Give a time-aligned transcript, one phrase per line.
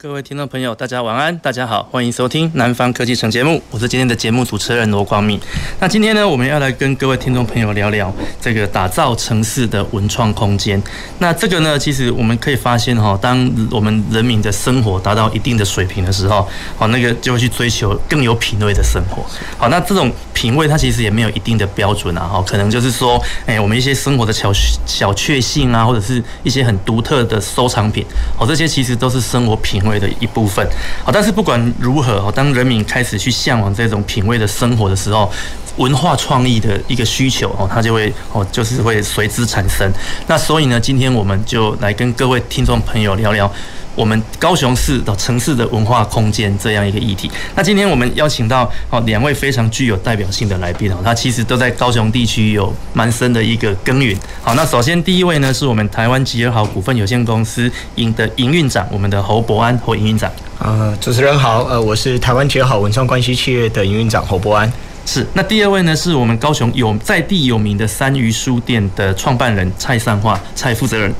[0.00, 5.40] 各位听众朋友，大家晚安，大家好，欢迎收听《南方科技城》节目，我是今天的节目主持人罗光敏。
[5.80, 10.80] 那今天呢，我们要来跟各位听众朋友聊聊这个打造城市的文创空间。
[11.18, 19.26] 那这个呢，其实我们可以发现哈，当我们人民的生活达到一定的水平的时候，好，那个就会去追求更有品味的生活。
[19.56, 24.52] 好，那这种品味它其实也没有一定的标准啊，哈，可能就是说，哎，我们一些生活的小
[24.86, 30.64] 小确幸啊，或者是一些很独特的收藏品，好，这些其实都是生活品味的一部分，
[31.02, 35.30] 好，但是不管如何，当人民开始去向往这种品味的生活的时候，
[35.76, 39.90] 文化创意的一个需求哦，它就会哦，就是会随之产生。
[40.26, 43.50] 那所以呢，今天我们就来跟各位听众朋友聊聊。
[43.98, 47.28] 我们高雄市的城市的文化空间这样一个议题。
[47.56, 54.16] 那今天我们邀请到哦两位非常具有代表性的来宾哦，他其实都在高雄地区有蛮深的一个耕耘。
[54.40, 60.30] 好，那首先第一位呢是我们台湾吉尔好股份有限公司营的营运长，我们的侯博安侯营运长。
[60.60, 64.72] 呃，主持人好，呃，我是台湾吉尔好文创关系企业的营运长侯博安。
[65.04, 65.26] 是。
[65.34, 71.12] 那第二位呢是我们高雄有在地有名的三余书店的创办人蔡善化蔡负责人。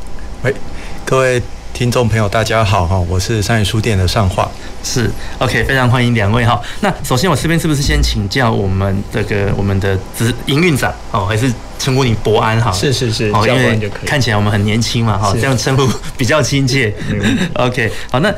[0.44, 0.54] 喂，
[1.04, 1.42] 各位。
[1.78, 4.48] 听众朋友，大家好哈，我是三余书店的尚樺，
[4.82, 6.60] 是 OK，非常欢迎两位哈。
[6.80, 11.48] 那首先我这边是不是先请教我们这个我们的执营运长哦，还是
[11.78, 12.72] 称呼你博安哈？
[12.72, 16.92] 是是是，哦，因为看起来我们很年轻嘛哈，这样称呼比较亲切。
[17.54, 18.34] OK，好，那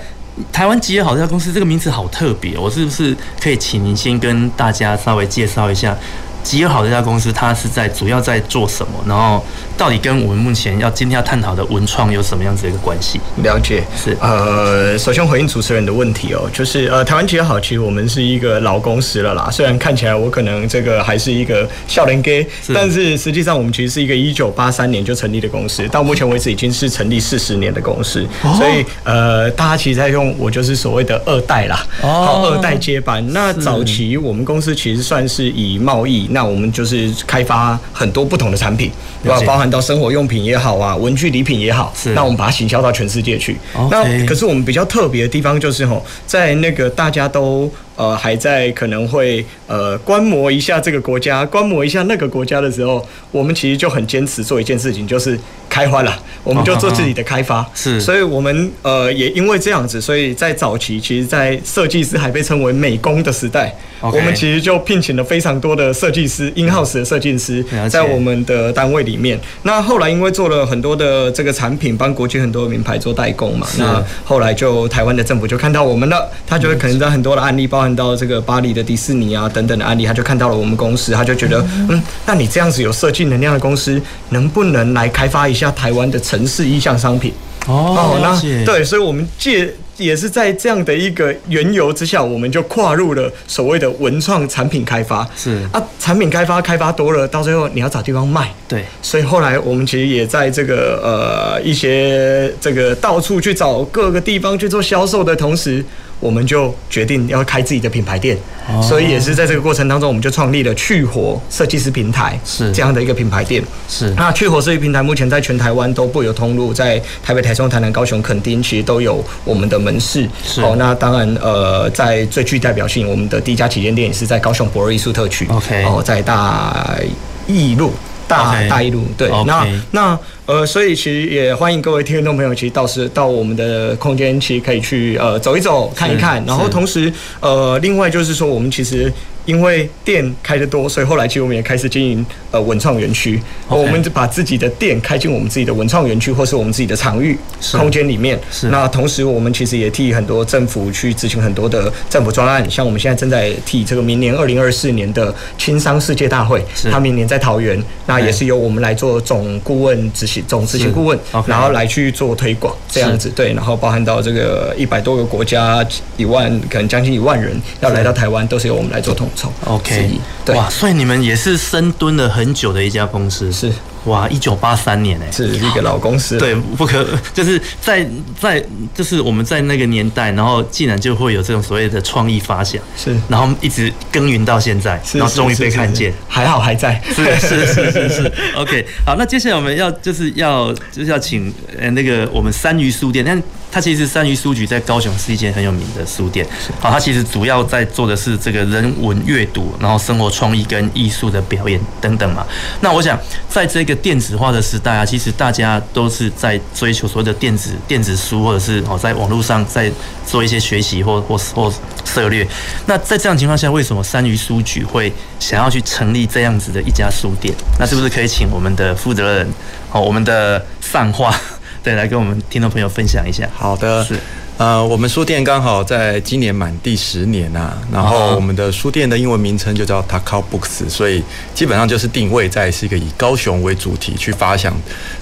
[0.52, 5.96] 台湾吉野好这家公司这个名字好特别，我是不是可以请您先跟大家稍微介绍一下？
[6.42, 8.92] 吉尔好这家公司，它是在主要在做什么？
[9.06, 9.44] 然后
[9.76, 13.20] 到底跟我们目前要今天要探讨的文创有什么样子的一个关系？
[13.42, 19.48] 了解是呃，首先回应主持人的问题哦，就是呃，台湾吉尔好，其实我们是一个老公司了啦。
[19.50, 22.30] 虽然看起来我可能这个还是一个少年家，
[22.74, 28.26] 但是实际上我们其实是一个一九八三年就成立的公司，到目前为止已经是成立四十年的公司。
[28.56, 33.24] 所以呃，大家其实在用我就是所谓的二代啦，哦，二代接班。
[33.32, 36.29] 那早期我们公司其实算是以贸易。
[36.30, 38.90] 那我们就是开发很多不同的产品，
[39.22, 39.40] 对吧？
[39.46, 41.92] 包含到生活用品也好啊，文具礼品也好。
[41.94, 42.10] 是。
[42.10, 43.56] 那我们把它行销到全世界去。
[43.90, 47.70] 那可是我们比较特别的地方就是吼，在那个大家都
[48.00, 55.38] 呃还在可能会呃观摩一下这个国家，观摩一下那个国家的时候，我们其实就很坚持做一件事情，就是
[55.68, 57.68] 开花了，我们就做自己的开发。
[57.74, 58.00] 是。
[58.00, 63.74] 所以我们呃也因为这样子，所以在早期，其实，在设计师还被称为美工的时代。
[64.02, 69.38] 我们其实就聘请了非常多的设计师，in-house 的设计师，在我们的单位里面。
[69.64, 87.32] 那后来因为做了很多的这个产品，帮国际很多名牌做代工嘛，那后来就台湾的政府就看到我们了，他就会可能在很多的案例，包含到这个巴黎的迪士尼啊等等的案例，他就看到了我们公司，他就觉得，嗯，那你这样子有设计能量的公司，能不能来开发一下台湾的城市意向商品？
[87.66, 89.72] 哦，那对，所以我们借。
[89.96, 95.28] 也是在这样的一个缘由之下，我们就跨入了所谓的文创产品开发。
[95.36, 98.50] 是啊，产品开发开发多了，到最后你要找地方卖。
[98.66, 105.84] 对，所以后来我们其实也在这个呃一些这个到处去找各个地方去做销售的同时。
[106.20, 108.36] 我们就决定要开自己的品牌店，
[108.82, 113.62] 所以也是在这个过程当中，我们就创立了去活设计师平台，是这样的一个品牌店。
[113.88, 120.28] 是那去活设计平台目前在全台湾都布有通路，在台北、台中、台南、高雄、垦丁，其实都有我们的门市。
[120.44, 125.46] 是哦，那当然呃，在最具代表性，我们的第一家旗舰店也是在高雄博瑞艺术特区。
[125.48, 126.98] OK，哦，在大
[127.46, 127.92] 义路。
[128.28, 130.16] 大大义路对.那那
[130.50, 139.12] 呃，所以其实也欢迎各位听众朋友，其实到时到我们的空间，其实可以去呃走一走，看一看，然后同时呃，另外就是说，我们其实。
[139.50, 143.42] 因为店开得多，所以后来其实我们也开始经营呃文创园区。
[143.68, 147.36] 我们就把自己的店开进我们自己的文创园区，或是我们自己的场域
[147.72, 148.38] 空间里面。
[148.48, 148.68] 是。
[148.68, 163.28] 那同时，我们其实也替很多政府去执行很多的政府专案，像我们现在正在替这个明年二零二四年的青商世界大会，他明年在桃园，那也是由我们来做总顾问执行总执行顾问然后来去做推广这样子。
[163.30, 165.84] 对，然后包含到这个一百多个国家，
[166.16, 169.28] 一万可能将近一万人要来到台湾，都是由我们来做统。
[169.64, 170.10] OK，
[170.44, 173.72] 对，哇，所以你们也是深蹲了很久的一家公司，是。
[174.06, 176.38] 哇，一九八三年哎，是一个老公司。
[176.38, 178.08] 对，不可 就是在
[178.40, 178.64] 在
[178.94, 186.98] 就是我们在那个年代，然后竟然就会有这种所谓的创意发想，是，然后一直耕耘到现在，然后终于被看见，还好还在。
[187.14, 188.32] 是是是是是。
[188.56, 193.38] OK，好，那接下来我们要就是要就是要请呃那个我们三余书店，但
[193.70, 196.46] 它其实三余书局在高雄是一间很有名的书店。
[196.80, 202.46] 好，它其实主要在做的是这个人文阅读，然后生活创意跟艺术的表演等等嘛。
[202.80, 209.90] 那我想在这个个电子化的时代啊，其实大家都是在追求所谓的电子电子书，或者是哦，在网络上在
[210.24, 211.72] 做一些学习或或或
[212.04, 212.46] 策略。
[212.86, 217.52] 那在这样情况下，为什么三余书局会想要去成立这样子的一家书店？
[217.80, 219.52] 那是不是可以请我们的负责人
[219.90, 221.34] 哦，我们的善化
[221.82, 223.48] 对来跟我们听众朋友分享一下？
[223.54, 224.14] 好的，是。
[224.58, 231.22] 呃，我们书店刚好在今年满第十年啊，然后我们的书店的英文名称就叫 Takao Books，所以
[231.54, 234.74] 基本上就是定位在是一个以高雄为主题去发想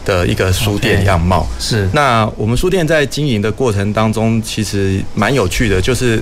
[0.05, 1.47] 的一个书店样貌。
[1.61, 1.89] Okay, 是。
[1.93, 6.21] 那我们书店在经营的过程当中，其实蛮有趣的，就是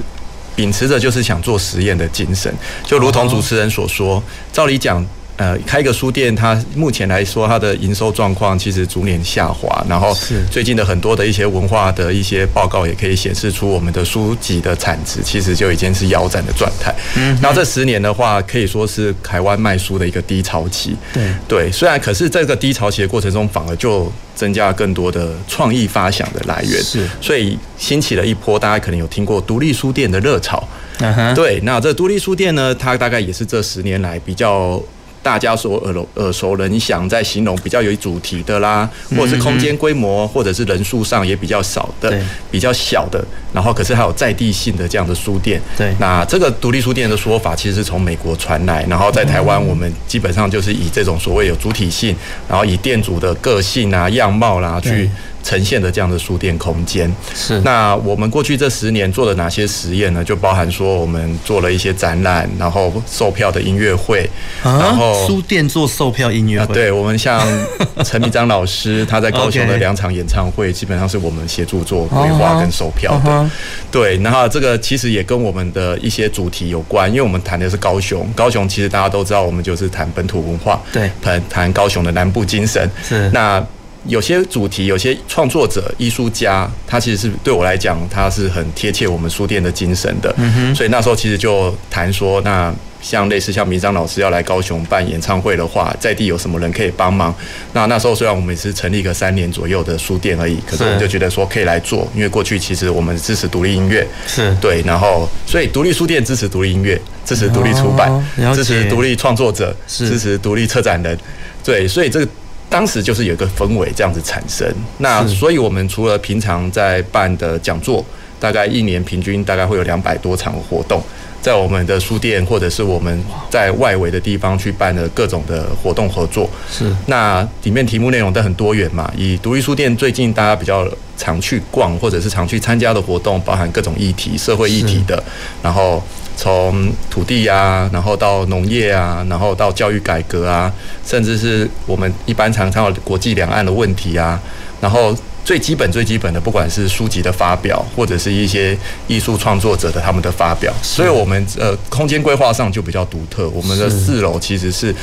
[0.54, 2.54] 秉持着就是想做实验的精神，
[2.84, 4.22] 就如同主持人所说，
[4.52, 5.02] 照理讲。
[5.36, 9.84] 呃，开一个书店，它目前来说，它的营收状况其实逐年下滑。
[9.86, 10.16] 然后，
[10.50, 16.94] 最近的很多的一些文化的一些报告也可以显示出，我们的书籍的产值其实就已经是腰斩的状态。
[17.16, 20.96] 嗯，那这十年的话，可以说是台湾卖书的一个低潮期。
[21.12, 26.82] 对对，虽然可是这个低潮期的过程中，反而就增加了更多的创意发想的来源。
[26.82, 30.66] 是，所以兴起了一波，大家可能有听过独立书店的热潮。
[31.00, 34.82] 嗯哼，对，那这独立书店呢，它大概也是这十年来比较。
[35.26, 42.16] 大家所耳熟耳熟能详，在形容比较有主题的啦，或者是空间规模，或者是人数上也比较少的，
[42.48, 45.60] 比较小的，然后可是还有在地性的这样的书店。
[45.76, 52.14] 对，那这个独立书店的说法，其实是从美国传来，然后在台湾，我们基本上就是以这种所谓有主体性，
[52.48, 55.10] 然后以店主的个性啊、样貌啦去。
[55.46, 57.60] 呈现的这样的书店空间是。
[57.60, 60.24] 那我们过去这十年做了哪些实验呢？
[60.24, 64.28] 就包含说我们做了一些展览，然后售票的音乐会，
[64.64, 66.74] 然后书店做售票音乐会。
[66.74, 67.40] 对，我们像
[68.04, 73.50] 陈明章老师，他在高雄的两场演唱会，基本上是我们协助做规划跟售票的。
[73.88, 82.90] 对，然后这个其实也跟我们的一些主题有关，因为我们谈的是高雄，高雄其实大家都知道，我们就是谈本土文化，对，谈谈高雄的南部精神。
[83.02, 83.64] 是那。
[84.08, 90.32] 有些主题，有些创作者、艺术家，他其实是对我来讲，他是很贴切我们书店的精神的。
[90.38, 90.74] 嗯哼。
[90.74, 97.34] 所以那时候其实就谈说，那像类似像明章老师要来高雄办演唱会的话，在地有什么人可以帮忙？
[97.72, 108.24] 那那时候虽然我们也是成立一个三年左右的书店而已，可是我们就觉得说可以来做，因为过去其实我们支持独立音乐，是对，然后所以独立书店支持独立音乐，支持独立出版，
[108.54, 111.18] 支持独立创作者，支持独立策展人，
[111.64, 112.28] 对，所以这个。
[112.68, 114.66] 当时就是有一个氛围这样子产生，
[114.98, 118.04] 那所以我们除了平常在办的讲座，
[118.40, 121.00] 大概一年平均大概会有两百多场活动，
[121.40, 126.50] 在我们的书店或者是我们在外围的地方去办的各种的活动合作。
[126.70, 129.10] 是，那里面题目内容都很多元嘛。
[129.16, 130.86] 以独立书店最近大家比较
[131.16, 135.22] 常去逛或者是常去参加的活动，包含各种议题、社会议题的，
[135.62, 136.02] 然后。
[136.36, 140.70] 从土地啊，然后到农业啊，然后到教育改革啊，
[141.04, 144.40] 甚至是我们一般常常有国际两岸的问题啊，
[144.80, 148.76] 然后最基本最基本的，不管是书籍的发表，或者是一些
[149.08, 154.94] 艺术创作者的他们的发表，所以我们呃空间规划上就比较独特，我们的四楼其实是。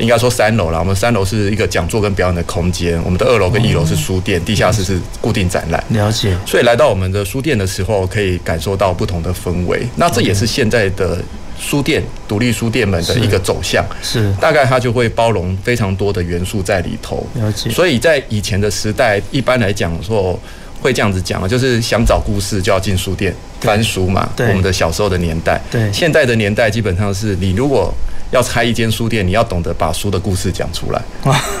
[0.00, 5.84] 应该说三楼啦，我们三楼是一个讲座跟表演的空间，我们的二楼跟一楼是书店，地下室是固定展览。
[5.90, 6.34] 了解。
[6.46, 9.86] 所以来到我们的书店的时候，可以感受到不同的氛围。
[9.96, 11.22] 那这也是现在的
[11.58, 13.84] 书店、独立书店们的一个走向。
[14.02, 14.32] 是。
[14.40, 17.26] 大概它就会包容非常多的元素在里头。
[17.34, 17.68] 了解。
[17.68, 20.38] 所以在以前的时代，一般来讲说
[20.80, 24.28] 会这样子讲，就是想找故事就要进书店翻书嘛。
[24.34, 24.48] 对。
[24.48, 25.60] 我们的小时候的年代。
[25.70, 25.92] 对。
[25.92, 27.92] 现在的年代基本上是你如果。
[28.30, 31.02] 要开一间书店，你要懂得把书的故事讲出来。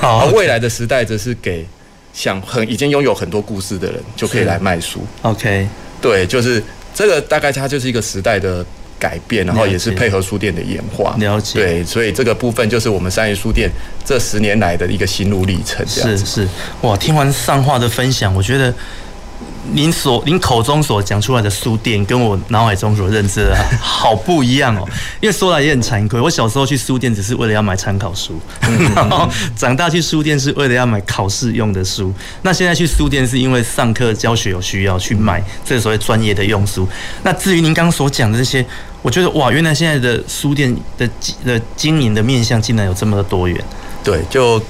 [0.00, 1.66] 而未来的时代，则是给
[2.12, 5.04] 想很已经拥有很多故事的人，就可以来卖书。
[5.22, 5.68] OK，
[6.00, 6.62] 对，就是
[6.94, 8.64] 这个大概它就是一个时代的
[8.98, 11.16] 改变，然后也是配合书店的演化。
[11.18, 13.70] 了解，对，所以这个部分就是我们三余书店
[14.04, 15.86] 这十年来的一个心路历程。
[15.86, 16.48] 是是，
[16.82, 18.72] 哇，听完上话的分享，我觉得。
[19.72, 24.88] 您所您口中所讲出来的书店，跟我脑海中所认知的 好不一样哦。
[25.20, 28.38] 因为说来也很惭愧，我小时候去书店只是为了要买参考书，
[28.94, 32.12] 然后长大去书店是为了要买考试用的书。
[32.42, 36.88] 那现在去书店是因为上课教学有需要去买这个所谓专业的用书。
[37.22, 38.64] 那至于您刚刚所讲的这些，
[39.02, 41.08] 我觉得哇，原来现在的书店的
[41.44, 43.58] 的经营的面向竟然有这么的多元。
[44.02, 44.60] 对，就。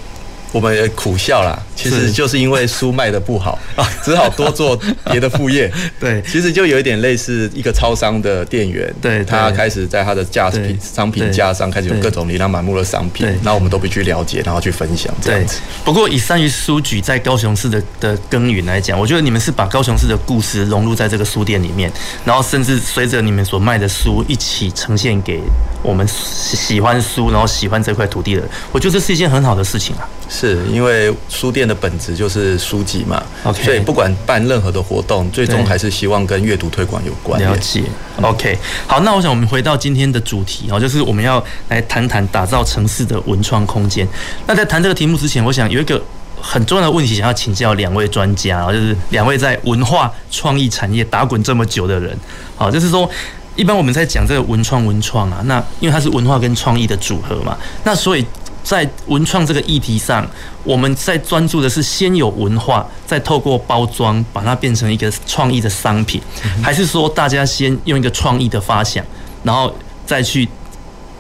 [0.52, 3.59] 我们苦笑啦，其实就是因为书卖得不好，
[4.02, 4.78] 只好多做
[5.11, 5.71] 别的副业。
[6.00, 15.59] 对，其实就有一点类似一个超商的店员，对，他开始在他的架品商品架上开始有各种琳琅满目的商品，然后我们都必须了解，然后去分享这样子。
[15.85, 21.90] 不过以善于书局在高雄市的的耕耘来讲，我觉得你们是把高雄市的故事融入在这个书店里面，
[22.25, 25.40] 然后甚至随着你们所卖的书一起呈现给
[25.83, 30.09] 我们喜欢书，然后喜欢这块土地的人，我觉得这是一件很好的事情啊。
[30.32, 37.40] 是因为书店的本质就是书籍嘛，OK，所以不管办任何的活动，最终还是希望跟阅读推广有关。
[37.42, 37.82] 了解
[38.22, 38.56] ，OK，
[38.87, 44.06] 好，那我想我们回到今天的主题哦，就是我们要来谈谈打造城市的文创空间。
[44.46, 46.00] 那在谈这个题目之前，我想有一个
[46.40, 52.16] 很重要的问题想要请教两位专家啊，就是两位在文化创意产业打滚这么久的人，
[52.54, 53.10] 好，就是说
[53.56, 58.25] 一般我们在讲这个文创文创啊，那因为它是文化跟创意的组合嘛，那所以。
[58.62, 60.26] 在文创这个议题上，
[60.62, 66.21] 我们在专注的是先有文化，再透过包装把它变成一个创意的商品，
[66.62, 69.05] 还是说大家先用一个创意的发想，
[69.43, 69.75] 然后
[70.07, 70.49] 再去，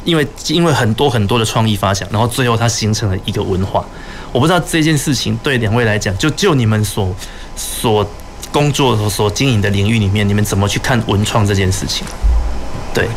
[0.04, 3.84] 因为因为很多很多的创意发想，然后最后它形成了一个文化。
[4.32, 7.12] 我不知道这件事情对两位来讲，就就你们所
[7.56, 8.08] 所
[8.52, 12.06] 工作所所经营的领域里面，你们怎么去看文创这件事情？
[12.94, 13.08] 对。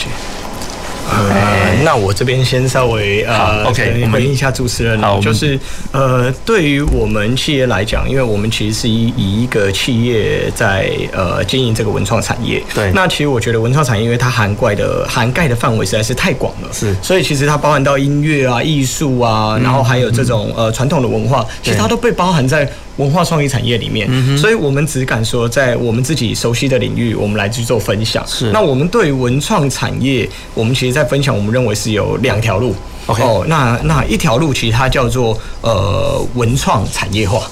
[1.13, 5.59] 呃，那我这边先稍微呃，OK，回应一下主持人，就是
[5.91, 22.67] 呃，对于我们企业来讲，因为我们其实是以以一个企业在呃经营这个文创产业，对，那其实我觉得文创产业因为它涵盖的涵盖的范围实在是太广了，是，所以其实它包含到音乐啊、艺术啊，然后还有这种呃传统的文化，其实它都被包含在。
[22.97, 28.23] 文化创意产业里面，嗯、所以我们只敢说在我们自己熟悉的领域，我们来去做分享。
[28.27, 32.75] 是，那我们对于文创产业，我们其实，在分享，我们认为是有两条路。
[33.07, 37.49] OK，哦，那那一条路其实它叫做呃文创产业化。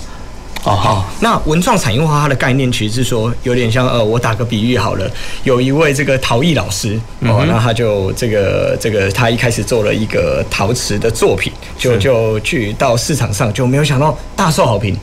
[0.63, 5.09] 哦好，那文创产业化它的概念其实是说，有点像呃，我打个比喻好了，
[5.43, 14.95] 有一位这个陶艺老师哦，那他就这个这个他一开始做了一个陶瓷的作品，就就去到市场上，就没有想到大受好评。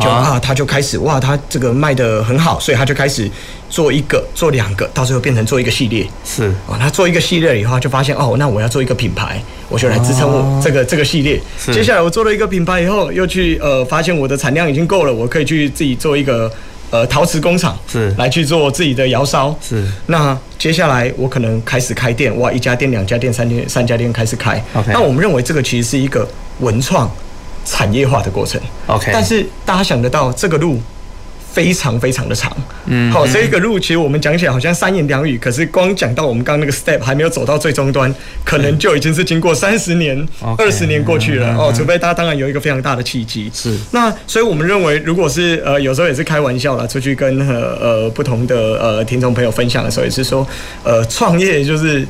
[0.00, 3.30] 就啊，他就开始哇，他这个卖的很好，所以他就开始
[3.68, 6.06] 做一个、做两个，到最后变成做一个系列。
[6.24, 11.40] 是啊，他做一个系列以后，就发现哦，那我要做一个品牌，我就来支撑我这个这个系列。
[11.72, 16.50] 接下来我做了一个品牌以后，又去呃发现我的产量已经够了，我可以去自己做一个
[16.90, 19.54] 呃陶瓷工厂，是来去做自己的窑烧。
[19.60, 24.62] 是那接下来我可能开始开店，哇，一家店、两家店、三店、三家店开始开。
[24.86, 26.26] 那我们认为这个其实是一个
[26.60, 27.10] 文创。
[27.64, 30.80] 产业化的过程，OK，但是大家想得到这个路
[31.52, 32.50] 非常非常的长，
[32.86, 38.12] 嗯，好，这个路其实我们讲起来好像三言两语，可是光讲到我们刚刚那个 step 还没有走到最终端，
[38.44, 40.26] 可能就已经是经过三十年、
[40.58, 41.54] 二十年过去了。
[41.56, 50.44] 哦，除非大家当然有一个非常大的契机，是，那所以我们认为，如果是呃有时候也是开玩笑啦，出去跟呃呃不同的呃听众朋友分享的时候，也是说，
[50.82, 52.06] 呃创业就是。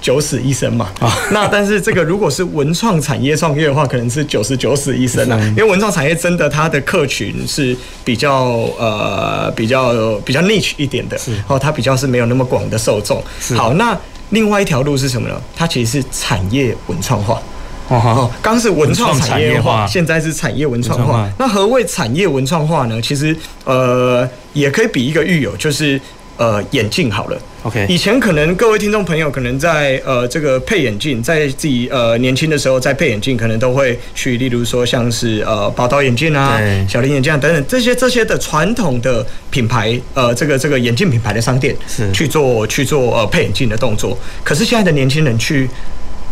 [0.00, 0.88] 九死一生嘛，
[1.32, 13.22] 那但是这个如果是文创产业创业的话，可能是九十九死一生啊，因为文创产业真的它的客群是比较呃比较比较 niche 一点的，然后，它比较是没有那么广的受众。
[13.56, 13.98] 好，那
[14.30, 15.40] 另外一条路是什么呢？
[15.56, 17.42] 它其实是产业文创化。
[17.88, 21.28] 哦，刚是文创产业化，现在是产业文创化。
[21.38, 23.00] 那何谓产业文创化呢？
[23.02, 26.00] 其实呃也可以比一个喻友，就是。
[26.38, 27.84] 呃，眼镜好了，OK。
[27.88, 44.16] 以前可能各位听众朋友可能在呃这个配眼镜，在自己呃年轻的时候在配眼镜，可能都会去，例如说像是呃宝岛眼镜啊、小林眼镜啊等等这些这些的传统的品牌，呃这个这个眼镜品牌的商店是去做去做呃配眼镜的动作。
[44.44, 45.68] 可是现在的年轻人去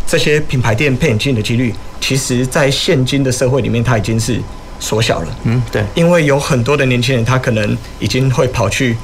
[0.07, 4.39] 这些品牌店配眼镜的几率，其实在现今的社会里面，它已经是
[4.79, 5.37] 缩小了。
[5.43, 8.95] 嗯，对，因为有很多的年轻人，他可能已经会跑去。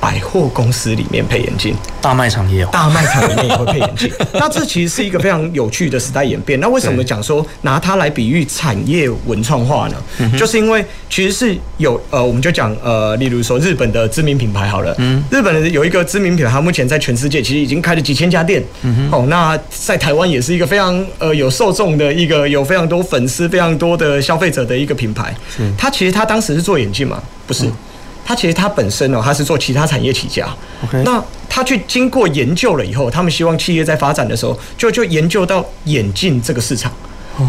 [0.00, 4.10] 百货公司里面配眼镜，大卖场也有，大卖场里面也会配眼镜。
[4.34, 6.58] 那这其实是一个非常有趣的时代演变。
[6.60, 9.96] 那为什么讲说拿它来比喻产业文创化呢？
[10.38, 18.62] 就是因为其实是有呃，我们就讲呃，例如说日本的知名品牌好了，嗯，日本的有一个知名品牌，它目前在全世界其实已经开了几千家店。
[18.82, 25.34] 嗯哼，哦，那在台湾也是一个非常呃有受众的一个有非常多粉丝、非常多的消费者的一个品牌。
[25.58, 27.22] 嗯，它其实它当时是做眼镜嘛？
[27.46, 27.66] 不是。
[28.26, 30.44] 他其实他本身哦，他是做其他产业起家。
[30.84, 36.92] OK，那他去经过研究了以后，他们希望企业在发展的时候，就就研究到眼镜这个市场，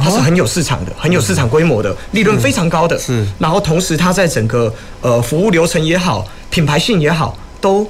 [0.03, 2.97] 它是很有市场的，很有市场规模的，利润非常高的。
[2.99, 7.89] 是，然后同时它在整个呃服务流程也好，品牌性也好，都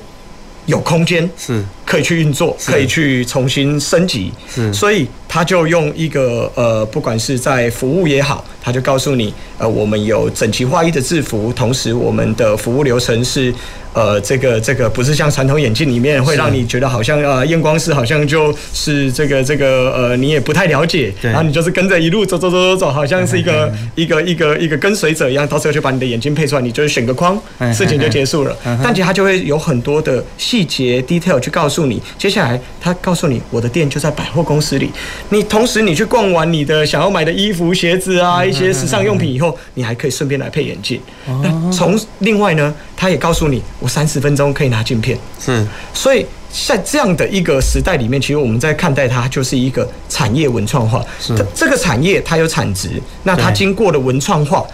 [0.65, 1.29] 有空间。
[1.37, 4.31] 是可以去运作，可以去重新升级。
[4.53, 13.53] 是，所以他就用一个呃，不管是在服务也好，他就告诉你，呃，我们有整齐划一的制服，同时我们的服务流程是。
[13.93, 27.41] 呃，这个这个不是像传统眼镜里面会让你觉得好像呃验光师好像就是这个这个呃你也不太了解，然后你就是跟着一路走走走走走，好像是一个一个一个一个跟随者一样，到时候就把你的眼睛配出来，你就是选个框，
[27.73, 28.55] 事情就结束了。
[28.83, 34.91] 但其实他就会有很多的细节 detail 去告诉你，接下来他告诉你我的店就在百货公司里，
[35.29, 40.99] 你同时你去逛完你的想要买的衣服、鞋子啊一些时尚用品以后，你还可以顺便来配眼镜。
[41.43, 43.61] 那从另外呢，他也告诉你。
[43.79, 51.03] 我三十分钟可以拿镜片，是，所以在这样的一个时代里面，其实我们在看待它就是一个产业文创化。
[51.19, 54.65] 是，这个产业它有产值，那它经过了文创化，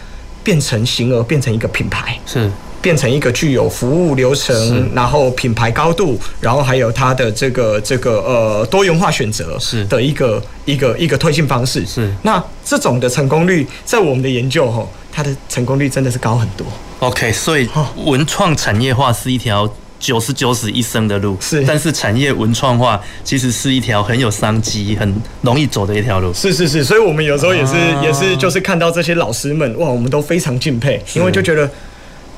[0.43, 2.50] 变成形而变成一个品牌，是，
[2.84, 11.86] 变成一个具有服务流程，然后品牌高度，然后还有它的这个这个呃多元化选择是的一个一个一个推进方式。
[11.86, 16.68] 是，那这种的成功率，在我们的研究吼，它的成功率真的是高很多。
[17.00, 17.70] OK，所以
[18.06, 26.34] 文创产业化是一条九十九死一生的路，是，但是产业文创化其实是一条很有商机、很容易走的一条路。
[26.34, 31.70] 是是是，所以我们有时候也是、啊、也是就是看到这些老师们，哇，我们都非常敬佩，因为就觉得。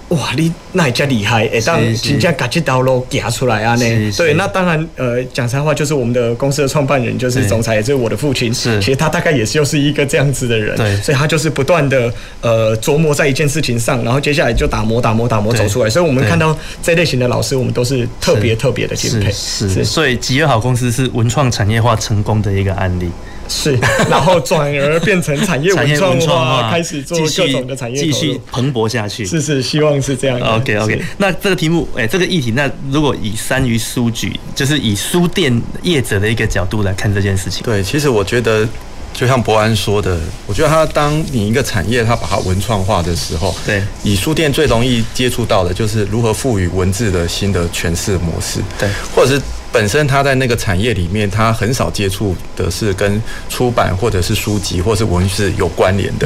[0.09, 1.49] 哇，你那也真厉害！
[1.51, 4.11] 哎，当人家把这条路夹出来啊呢？
[4.15, 8.53] 对，那当然，呃，讲实在话，就是我们的公司的创办人，就是总裁，也就是我的父亲。
[8.53, 10.77] 是，其实他大概也是又是一个这样子的人。
[10.77, 15.89] 对，所以他就是不断的呃琢磨在一件事情上，然后接下来就打磨、打磨、打磨走出来。
[15.89, 19.31] 所以我们看到这类型的老师，我们都是特别特别的敬佩。
[19.31, 23.09] 是，是，所以吉乐好公司是文创产业化成功的一个案例。
[23.47, 23.77] 是，
[24.09, 29.25] 然后转而变成产业文创 化，开始做各种的产业，继续蓬勃下去。
[29.25, 30.39] 是是，希望是这样。
[30.39, 37.63] OK OK，那这个题目，哎，这个议题，那如果以三余书局，就是以书店业者的一个角度来看这件事情。
[37.63, 38.67] 对，其实我觉得，
[39.13, 49.41] 就像博安说的，我觉得他当你一个产业，他把它文创化的时候，对，以书店最容易接触到的就是如何赋予文字的新的诠释模式，对，或者是。
[49.75, 56.25] 本身他在那个产业里面，他很少接触的是跟出版或者是书籍或者是文字有关联的。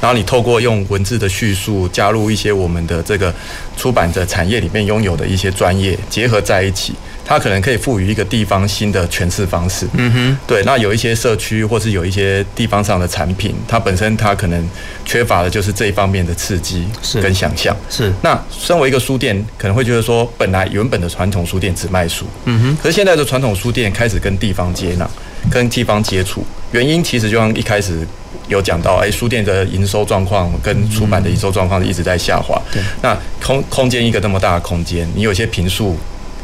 [0.00, 3.34] 然后你透过用文字的叙述，加入一些我们的这个
[3.76, 6.94] 出版的产业里面拥有的一些专业，结合在一起。
[7.26, 9.86] 它可能可以赋予一个地方新的诠释方式。
[9.94, 10.62] 嗯哼，对。
[10.64, 14.68] 那有一些社区，或是有一些地方上的产品，它本身它可能
[15.04, 16.86] 缺乏的就是这一方面的刺激
[17.20, 17.76] 跟想象。
[17.90, 18.12] 是。
[18.22, 22.24] 那身为一个书店，可能会觉得说，本来原本的传统书店只卖书。
[22.44, 22.76] 嗯哼。
[22.80, 25.10] 可是现在的传统书店开始跟地方接纳，
[25.50, 26.44] 跟地方接触。
[26.70, 28.06] 原因其实就像一开始
[28.46, 32.56] 有讲到，哎，书店的营收状况跟出版的营收状况一直在下滑。
[32.70, 32.80] 对。
[33.02, 35.96] 那空空间一个那么大的空间，你有些平数。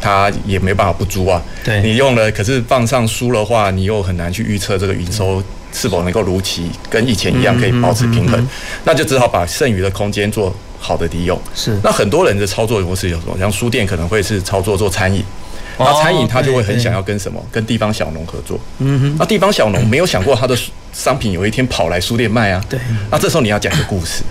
[0.03, 1.41] 它也没办法不租啊。
[1.65, 8.49] 对，你用了，可是放上书的话，你又很难去预测这个营收是否能够如期跟以前一样可以保持平衡，
[8.85, 11.41] 那就只好把剩余的空间做好的利用。
[11.55, 13.37] 是，那很多人的操作模式有什么？
[13.39, 15.25] 像书店可能会是操作做餐饮，
[15.79, 17.43] 那餐饮他就会很想要跟什么？
[17.51, 18.59] 跟地方小农合作。
[18.81, 20.59] 嗯哼，那地方小农没有想过他的
[20.93, 22.63] 商品有一天跑来书店卖啊。
[22.69, 22.79] 对，
[23.11, 24.23] 那这时候你要讲个故事。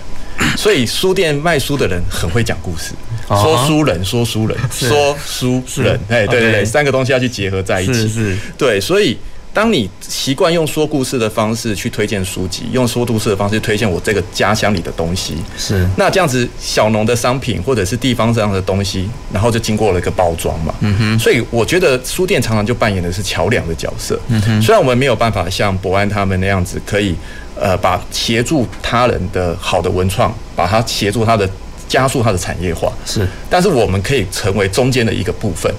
[0.56, 2.92] 所以书店卖书的人很会讲故事，
[3.28, 8.80] 说书人说书人说书人， 哎，对对对，三个东西要去结合在一起，是是，对。
[8.80, 9.16] 所以
[9.54, 21.18] 当你习惯用说故事的方式去推荐书籍，用说故事的方式推荐我这个家乡里的东西，是那这样子小农的商品或者是地方这样的东西，然后就经过了一个包装嘛，嗯哼。
[21.18, 24.62] 所以我觉得书店常常就扮演的是桥梁的角色，嗯哼。
[24.62, 27.14] 虽然我们没有办法像博安他们那样子可以。
[27.60, 31.48] 呃，把协助他人的好的文创，把它协助他的
[31.92, 35.70] 加速它的产业化是，但是我们可以成为中间的一个部分，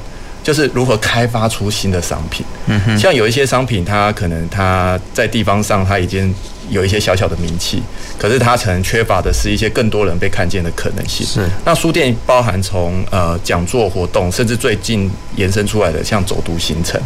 [0.43, 2.45] 就是如何开发出新的商品。
[2.67, 6.31] 嗯哼，像有一些商品，它可能它在地方上它已经
[6.69, 7.81] 有一些小小的名气，
[8.19, 11.25] 可是它可能缺乏的是一些更多人被看见的可能性。
[11.25, 17.01] 是，那书店包含从呃讲座活动，甚至最近延伸出来的像走读行程，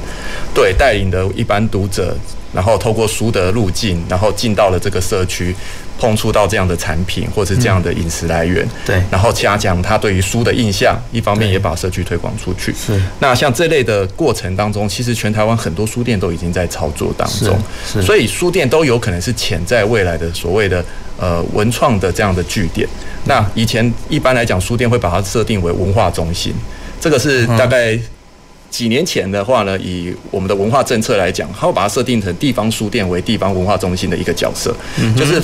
[0.53, 2.13] 对，带领的一般读者。
[2.53, 5.53] 然后透过书的路径，然后进到了这个社区，
[5.99, 12.73] 碰触到这样的产品或是这样的饮食来源，对，然后加强他对于书的印象，一方面也把社区推广出去。
[12.73, 20.83] 是，那像这类的过程当中，其实全台湾很多书店都已经在操作当中，是，所以书店都有可能是潜在未来的所谓的
[21.19, 22.87] 呃文创的这样的据点。
[23.25, 26.53] 那以前一般来讲，书店会把它设定为文化中心，
[27.01, 27.99] 这个是大概。
[28.69, 35.41] 几年前的话呢，以我们的文化政策来讲，他会把它设定成地方书店为地方文化中心的一个角色，嗯、就是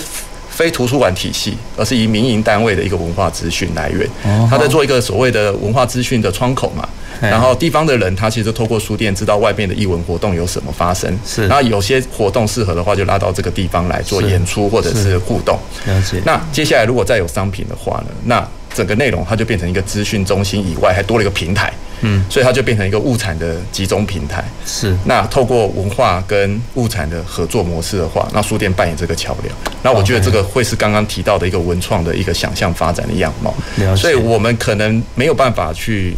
[0.53, 4.07] 非图书馆体系，而是以民营单位的一个文化资讯来源。
[4.49, 6.87] 他在做一个所谓的文化资讯的窗口嘛。
[7.21, 15.57] 然后地方的人他其实透过书店知道外面的艺文活动有什么发生，是，然后有些活动适合的话就拉到这个地方来做演出或者是互动。
[15.85, 16.21] 了解。
[16.25, 21.71] 那接下来如果再有商品的话呢，那整个内容它就变成一个资讯中心以外，还多了一个平台。
[22.05, 24.43] 嗯，所以它就变成一个物产的集中平台。
[24.65, 29.55] 是，那透过文化跟物产的合作模式的话，那书店扮演这个桥梁。
[29.81, 33.55] 那我觉得这个会是刚刚提到的一个文创的一个想象发展的样貌。
[33.95, 36.13] 所以我们可能没有办法去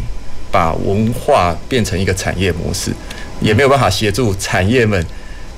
[0.50, 2.90] 把文化变成一个产业模式，
[3.40, 5.06] 也没有办法协助产业们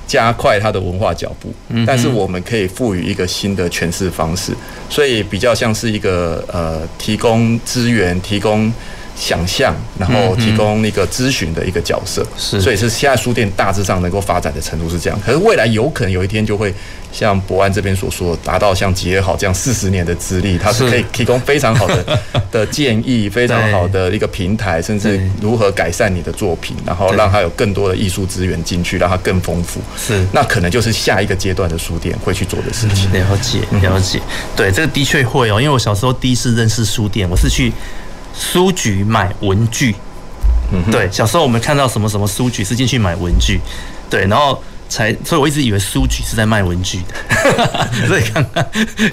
[0.09, 1.53] 加快它的文化脚步。
[1.69, 1.85] 嗯。
[1.85, 4.51] 但是我们可以赋予一个新的诠释方式，
[4.89, 8.73] 所以比较像是一个呃，提供资源，提供。
[9.19, 15.19] 想象，然后提供那个咨询的一个角色，是，所以是现在书店大致上能够发展的程度是这样。
[15.25, 16.73] 可是未来有可能有一天就会
[17.11, 29.81] 像博安这边所说，达到像吉野好这样四十年的资历，它是可以提供非常好的 的建议，非常好的一个平台，甚至如何改善你的作品，然后让它有更多的艺术资源进去，让它更丰富。
[29.97, 33.11] 是，那可能就是下一个阶段的书店会去做的事情。
[33.11, 34.21] 了解，了解。
[34.55, 37.73] 对，这个的确会哦，因为我小时候第一次认识书店，我是去。
[38.39, 39.93] 书局买文具，
[40.71, 43.59] 嗯，对，小时候我们看到什么什么书局是进去买文具，
[44.09, 48.65] 对，然后才，所以我一直以为书局是在卖文具的， 所以刚刚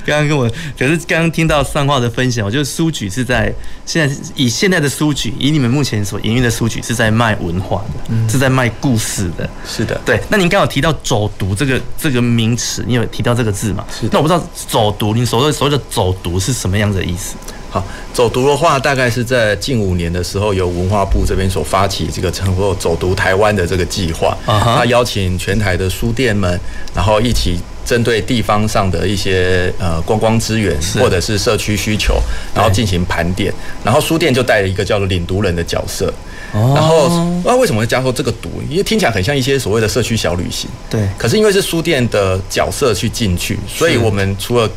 [0.07, 3.53] 刚刚跟我，可是刚刚听到上话的分享，我觉得书局是在
[3.85, 10.19] 现在以现在的书局，以你们目前所营运的书局是在卖文化的，嗯，是在卖故事的，是的，对。
[10.31, 13.85] 那您刚好提到走读这个这个名词，你有提到这个字吗？
[13.91, 14.09] 是。
[14.13, 17.35] 那我不知道走读，您所谓所谓的走读是什么样的意思？
[17.69, 24.37] 好，走读的话，大概是在近五年的时候，由文化部这边所发起这个称作“走读台湾”的这个计划。
[24.47, 26.59] 他邀请全台的书店们，
[26.95, 32.15] 然后一起针对地方上的一些呃观光资源或者是社区需求，
[32.55, 33.53] 然后进行盘点。
[33.85, 36.13] 然后书店就带了一个叫做领读人的角色。
[36.53, 37.11] 然后
[37.45, 38.49] 那为什么会加入这个读？
[38.71, 40.71] 因为听起来很像一些所谓的社区小旅行。
[40.89, 41.07] 对。
[41.19, 44.71] 可是因为是书店的角色去进去，所以我们除了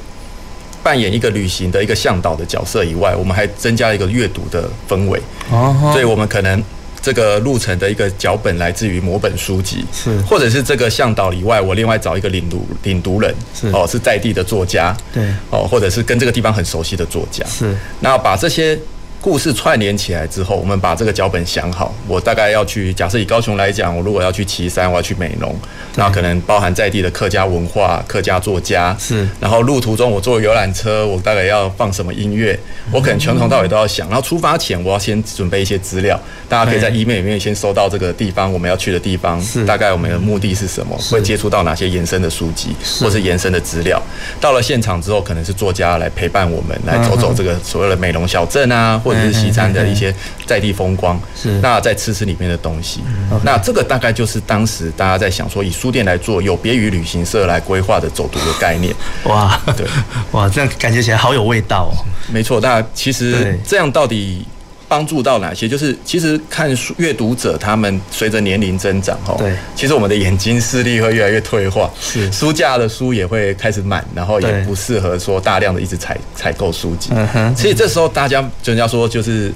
[0.90, 5.22] 扮演一个旅行的一个向导的角色以外，我们还增加了一个阅读的氛围。
[5.52, 6.64] 哦，所以我们可能
[7.00, 13.68] 这个路程的一个脚本来自于某本书籍，是，或者是这个向导以外，我另外找一个领读领读人，是。
[13.68, 18.76] 哦，是在地的作家，对，哦，或者是跟这个地方很熟悉的作家，是，那把这些。
[19.22, 21.94] 故事串联起来之后，我们把这个脚本想好。
[22.08, 25.54] 我大概要去，假设以高雄来讲，我如果要去岐山，我要去美浓，
[25.96, 28.96] 那可能包含在地的客家文化、客家作家。
[28.98, 29.28] 是。
[29.42, 32.58] 然后路途中我坐游览车，我大概要放什么音乐？
[32.92, 34.08] 我可能从头到尾都要想。
[34.08, 36.18] 然后出发前，我要先准备一些资料。
[36.48, 40.98] 大家可以在 email 里面先收到这个地方我们要去的地方，是大概我们的目的是什么？
[41.12, 42.70] 会接触到哪些延伸的书籍，
[43.02, 44.02] 或是延伸的资料？
[44.40, 48.98] 到了现场之后，可能是作家来陪伴我们，来走走这个所谓的美浓小镇啊。
[49.10, 50.14] 或者是西餐的一些
[50.46, 51.60] 在地风光，是。
[51.62, 53.02] 那在吃吃里面的东西，
[53.44, 58.94] 那这个大概就是当时大家在想说，以书店来做，有别于旅行社来规划的走读的概念。
[59.26, 59.86] 哇，对，
[60.32, 61.94] 哇，这样感觉起来好有味道哦。
[62.28, 64.46] 没错，那其实这样到底
[64.90, 65.70] 帮助到哪些？
[65.70, 77.12] 就是其实看书阅读者他们随着年龄增长，哈，对，其实我们的眼睛视力会越来越退化，是书架的书也会开始满，然后也不适合说大量的一直采采购书籍。
[77.16, 79.54] 嗯哼，所以这时候大家人家说就是。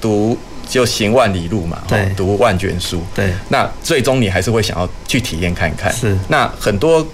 [0.00, 0.36] 读
[0.68, 5.90] 就行万里路嘛，对，读万卷书，对，那最终你还是会想要去体验看看。
[5.90, 7.06] 是，那很多，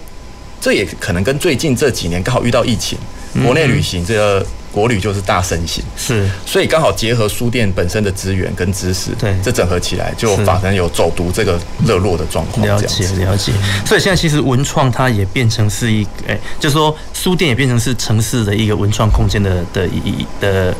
[0.61, 2.99] 这也可能跟最近这几年刚好遇到疫情，
[3.45, 12.67] 国内旅行这个国旅就是大盛行，是，所以刚好结合书店本身的资源跟知识，对，这整合起来就反正有走读这个热络的状况。
[12.67, 13.53] 了解，了解。
[13.85, 20.75] 所以现在其实文创它也变成是一个，哎，就是说书店也变成是城市的一个文创空间的的一的。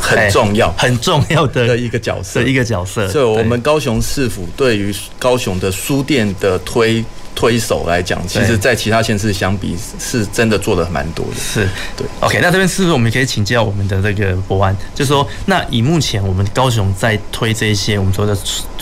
[0.00, 3.06] 很重要，很重要的一个角色，一个角色。
[3.08, 7.04] 所以，我们高雄市府对于高雄的书店的推
[7.36, 11.34] 推手来讲，其实，在其他县市相比，是真的做的蛮多的。
[11.38, 12.06] 是对。
[12.20, 18.36] OK，那这边是不是我们可以请教我们的这个博安，就是说，那以目前我们高雄在推这些我们说的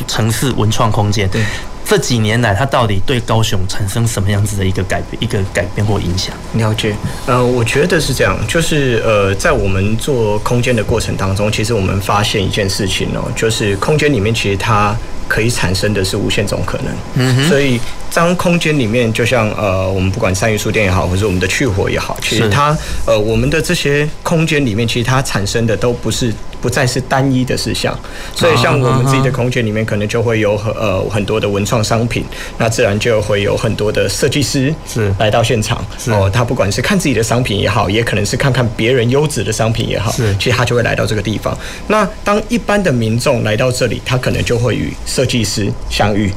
[0.07, 1.43] 城市文创空间，对。
[1.87, 6.35] 这几年来，它到底对高雄产生什么样子的一个改变、一个改变或影响？
[6.55, 6.95] 了解，
[7.27, 14.97] 呃，我觉得是这样，就是呃，在我们做空间的过程当中，其实我们发现一件事情哦，就是空间里面其实它
[15.29, 16.87] 可以产生的是无限种可能。
[17.15, 17.79] 嗯，所以
[18.13, 26.33] 当空间里面，就像呃，我们不管三余书店也好，或者我们的去火也好，其实它呃，我们的这些空间里面，其实它产生的都不是。
[26.65, 27.95] 不再是单一的事项，
[28.35, 32.25] 所以像我们自己的空间里面，可能就会有很呃很多的文创商品，
[32.57, 36.31] 那自然就会有很多的设计师是来到现场哦。
[36.33, 41.55] 他不管是看自己的商品也好，也可能是看看别人优质的商品也好，是其实他就会来到这个地方。
[41.89, 46.33] 那当一般的民众来到这里，他可能就会与设计师相遇。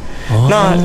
[0.50, 0.76] 那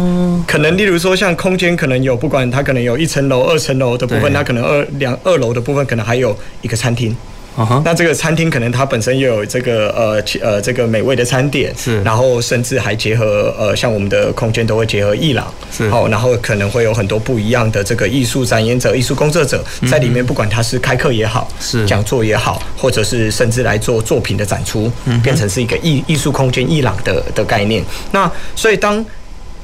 [0.46, 7.16] 可能例如说，像空间可能有不管他可能有一层楼、二层楼的部分，它可能二两二楼的部分可能还有一个餐厅。
[7.55, 7.83] Uh huh.
[7.85, 24.91] 那这个餐厅可能它本身又有这个呃呃这个美味的餐点，是，然后甚至还结合呃像我们的空间都会结合艺廊，是，好，然后可能会有很多不一样的这个艺术展演者、艺术工作者在里面，不管他是开课也好，是讲座也好，或者是甚至来做作品的展出，
[25.23, 27.85] 变成是一个艺艺术空间艺廊的的概念。
[28.12, 29.05] 那所以当。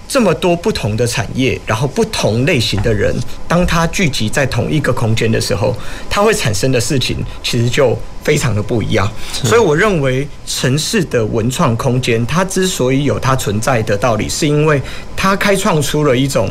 [0.09, 3.15] 这么多不同的产业，然后不同类型的人，
[3.47, 5.77] 当他聚集在同一个空间的时候，
[6.09, 9.07] 它会产生的事情其实就非常的不一样。
[9.31, 14.81] 所以我认为城市的文创空间，它之所以有它存在的道理，是因为
[15.15, 16.49] 它开创出了一种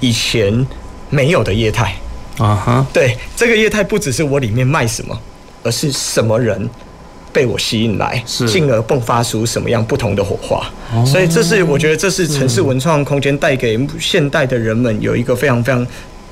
[0.00, 0.66] 以前
[1.08, 1.96] 没有的业态。
[2.36, 5.18] 啊哈，对，这个业态不只是我里面卖什么，
[5.62, 6.68] 而是什么人。
[7.32, 10.66] 被我吸引来，进而迸发出什么样不同的火花？
[11.04, 15.86] 所以这是我觉得这是城市文创空间带给现代的人们有一个非常非常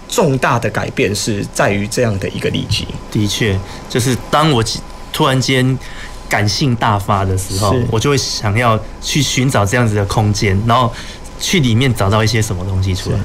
[0.08, 2.86] 重大的改变，是在于这样的一个利基。
[3.12, 3.58] 的确，
[3.90, 4.64] 就是当我
[5.12, 5.78] 突然间
[6.28, 10.90] 感性大发的时候，我就会想要去寻找这样子的空间，然后
[11.38, 13.18] 去里面找到一些什么东西出来。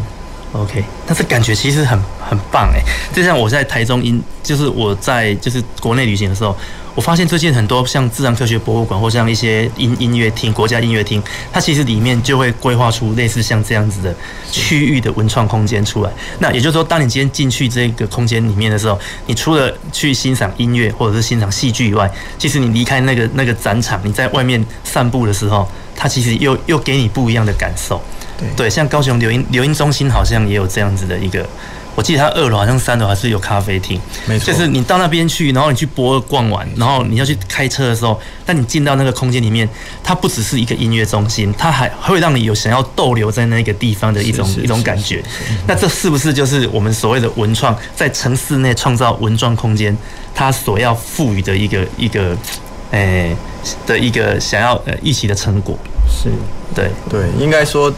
[0.53, 1.97] OK，但是感觉其实很
[2.29, 2.81] 很棒哎，
[3.15, 6.53] 就像我在台中因，就是我在就是国内旅行的时候。
[6.93, 14.13] 我发现最近很多像自然科学博物馆或像一些音音乐厅、国家音乐厅，它其实里面就会规划出类似像这样子的
[14.51, 16.12] 区域的文创空间出来。
[16.39, 28.01] 那也就是说，当你今天进去这个空间里面的时候，你除了去欣赏音乐或者是欣赏戏剧以外，其实你离开那个那个展场，你在外面散步的时候，它其实又又给你不一样的感受。
[28.38, 31.47] 对，对，像高雄流音流音中心好像也有这样子的一个。
[31.93, 39.67] 我记得它二楼好像三楼还是有咖啡厅，没错，就是你到那边去，然后你去驳二逛完，然后你要去开车的时候，但你进到那个空间里面，
[40.01, 45.21] 它不只是一个音乐中心，它还会让你有想要逗留在那个地方的一种一种感觉。
[45.67, 49.95] 那这是不是就是我们所谓的文创在城市内创造文创空间，
[50.34, 52.36] 它所要赋予的一个一个
[52.91, 53.38] 诶、欸、
[53.86, 55.77] 的一个想要呃一起的成果？
[56.10, 56.30] 是
[56.73, 57.93] 对对，应该说，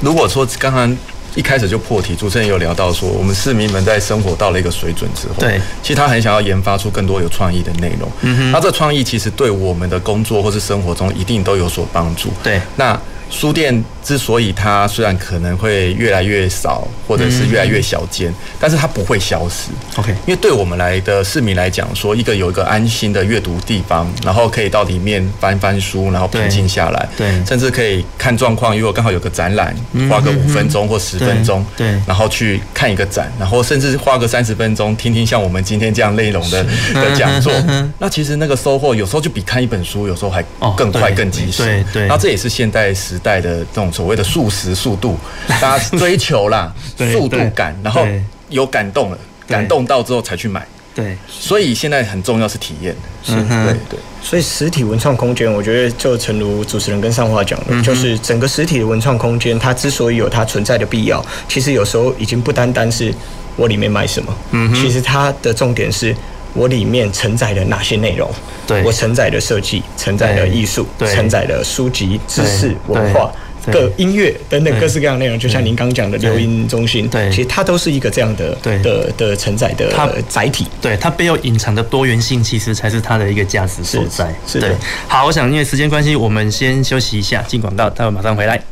[0.00, 0.96] 如果说刚刚。
[1.36, 8.10] 一开始就破题，主持人有聊到说，我们市民们在生活到了一个水准之后，对，其实他很想要研发出更多有创意的内容。
[8.22, 12.30] 嗯哼，那这创意其实对我们的工作或是生活中一定都有所帮助。
[12.42, 12.98] 对，那
[13.30, 13.84] 书店。
[14.06, 19.72] 之所以它虽然可能会越来越少，或者是越来越小间，但是它不会消失。
[19.96, 28.78] OK，因为对我们来的市民来讲，说一个有一个安心的阅读地方，然后可以到里面翻翻书，然后平静下来，对，甚至可以看状况。
[28.78, 29.74] 如果刚好有个展览，
[30.08, 36.62] 花个五分钟或十分钟，对，然后去看一个展，然后甚至花个三十分钟听听像我们今天这样内容的
[36.94, 37.52] 的讲座，
[37.98, 40.40] 那其实那个收获有时候就比看一本书有时候还
[40.76, 41.64] 更快更及时。
[41.64, 43.86] 对对，那这也是现代时代的这种。
[43.96, 45.16] 所谓的速食速度，
[45.60, 46.70] 大家追求啦，
[47.12, 48.06] 速度感，然后
[48.50, 50.66] 有感动了，感动到之后才去买。
[50.94, 52.94] 对，所以现在很重要是体验。
[53.22, 53.98] 是，对对。
[54.22, 63.14] 所以实体文创空间，我觉得就诚如主持人跟上话讲的，就是整个实体的文创空间，它之所以有它存在的必要，其实有时候已经不单单是
[63.56, 66.14] 我里面卖什么，嗯，其实它的重点是
[66.56, 68.30] 我里面承载了哪些内容，
[68.66, 73.30] 对，我承载的设计，承载的艺术，承载的书籍、知识、文化。
[73.68, 79.92] 各音乐等等各式各样的内容，就像您刚讲的流音中心，对，其实它都是一个这样的的的承载的
[80.28, 80.68] 载体。
[80.80, 84.32] 对，它背后隐藏的多元性，其实才是它的一个价值所在。
[84.46, 84.72] 是的。
[85.08, 88.62] 好，我想因为时间关系，我们先休息一下，进广告，待会马上回来。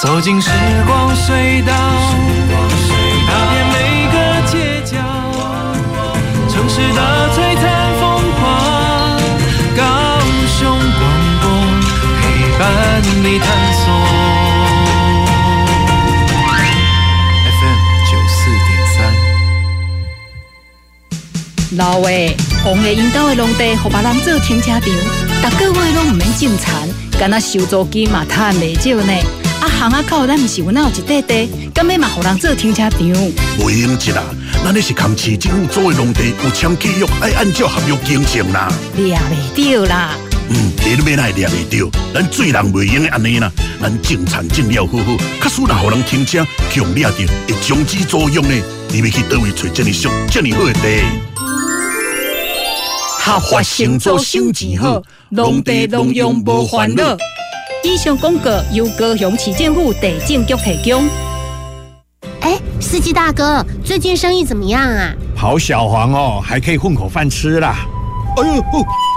[0.00, 0.50] 走进时
[0.86, 1.74] 光隧道，
[6.76, 7.00] 城市的
[7.32, 7.66] 璀璨。
[13.22, 13.84] 你探索
[17.58, 18.96] FM 九四点三。
[21.76, 24.80] 老魏，红的引导的农地，和别人做停车场，
[25.50, 29.45] 逐个月拢唔免种田，干那收租金嘛，赚未少呢。
[29.66, 33.00] 啊，巷仔口咱毋是有那有一块地，干咩嘛，互人做停车场？
[33.58, 34.22] 不用急啦。
[34.64, 38.72] 咱那是扛市政府做的农地有签契约，爱按照合约经营啦。
[38.94, 40.14] 抓袂到啦！
[40.50, 43.50] 嗯，你都免来抓袂到，咱做人袂用的安尼啦。
[43.82, 48.54] 咱种田种了好好，假使若互人停车强掠着，会终止作用呢。
[48.90, 51.02] 你要去倒位找这么俗、这么好的地？
[53.18, 57.16] 合法生做收钱好，农地农用无烦恼。
[57.84, 61.08] 以上广告由高雄市政府地政局提供。
[62.40, 65.14] 哎，司机大哥，最近生意怎么样啊？
[65.34, 67.86] 跑小黄哦，还可以混口饭吃啦。
[68.36, 68.62] 哎呦，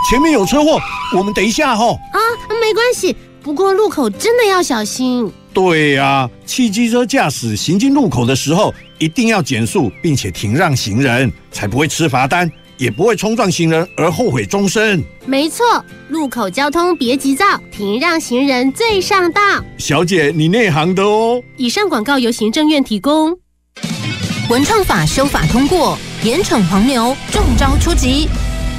[0.10, 0.80] 前面有车祸，
[1.18, 2.00] 我们等一下哈、哦。
[2.14, 2.20] 啊，
[2.62, 5.32] 没关系，不过路口真的要小心。
[5.54, 12.50] 对呀、啊，汽机车驾驶行经路口的时候，一定要减速，并且停让行人，才不会吃罚单。
[12.80, 15.04] 也不会冲撞行人而后悔终身。
[15.26, 19.42] 没错，路口交通别急躁，停让行人最上道。
[19.78, 21.44] 小姐，你内行的哦。
[21.58, 23.38] 以上广告由行政院提供。
[24.50, 28.30] 文创法修法通过，严惩黄牛，重招出击。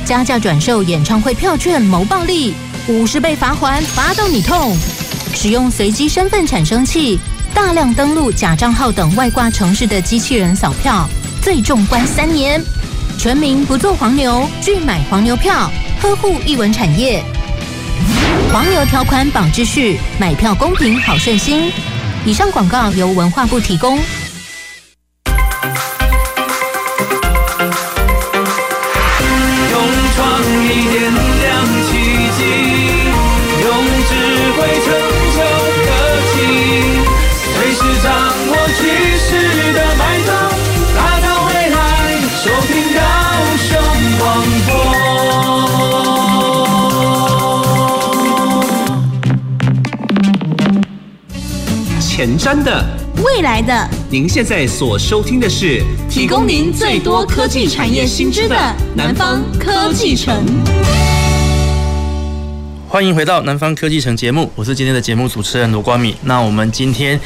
[0.06, 2.54] 加价转售演唱会票券谋暴利，
[2.88, 4.74] 五十倍罚锾，罚到你痛。
[5.34, 7.18] 使用随机身份产生器，
[7.54, 11.06] 大量登录假账号等外挂城市的机器人扫票，
[11.42, 12.60] 最重关三年。
[13.20, 17.22] 全民不做黄牛，拒买黄牛票，呵护艺文产业。
[18.50, 21.70] 黄牛条款保秩序，买票公平好顺心。
[22.24, 23.98] 以上广告由文化部提供。
[23.98, 24.02] 用
[30.16, 31.92] 创意点亮奇
[32.38, 32.40] 迹，
[33.60, 33.68] 用
[34.08, 34.12] 智
[34.56, 34.88] 慧成
[35.36, 35.38] 就
[35.84, 35.88] 科
[36.32, 36.40] 技，
[37.52, 38.08] 随时掌
[38.48, 38.80] 握趋
[39.18, 39.28] 势
[39.74, 40.32] 的脉动，
[40.96, 41.76] 打造未来
[42.42, 42.79] 手臂。
[52.20, 52.84] 前瞻的，
[53.24, 58.54] 未来的，您现在所收听的是提供您最多科技产业新知的
[58.94, 60.44] 南方科技城。
[62.86, 66.14] 欢迎回到南方科技城节目，我是今天的节目主持人罗光敏。
[66.24, 67.18] 那我们今天。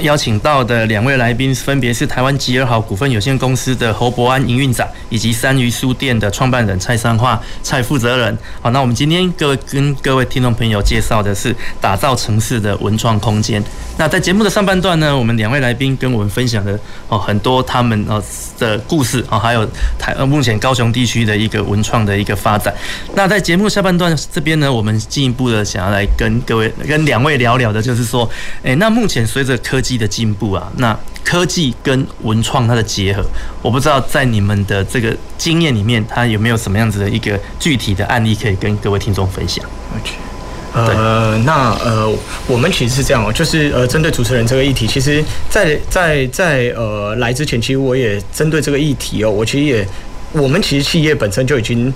[0.00, 8.36] 邀请到的两位来宾分别是台湾吉尔好股份有限公司的侯伯安营运长，以及三余书店的创办人蔡三化蔡负责人。
[8.60, 13.62] 好，那我们今天各位跟各位听众朋友介绍的是打造城市的文创空间。
[13.96, 18.22] 那在节目的上半段呢，我们两位来宾跟我们分享的哦很多他们哦
[18.58, 19.64] 的故事啊，还有
[19.98, 22.74] 台呃目前高雄地区的一个文创的一个发展。
[23.14, 28.28] 那在节目下半段这边呢，我们进一步的想要来跟各位跟两位聊聊的，就是说，
[28.62, 33.24] 诶，那目前随着技的进步啊，那科技跟文创它的结合，
[33.62, 39.64] 我不知道在你们的这个经验里面，它有没有什么样子的一个具体的案例可以跟各位听众分享
[39.96, 40.10] ？OK，
[40.74, 42.10] 呃，那呃，
[42.46, 49.88] 我们其实是这样哦，就是呃，针对主持人这个议题，其实在，在在在呃来之前，其实我也针对这个议题哦，我其实也，
[50.32, 51.92] 我们其实企业本身就已经。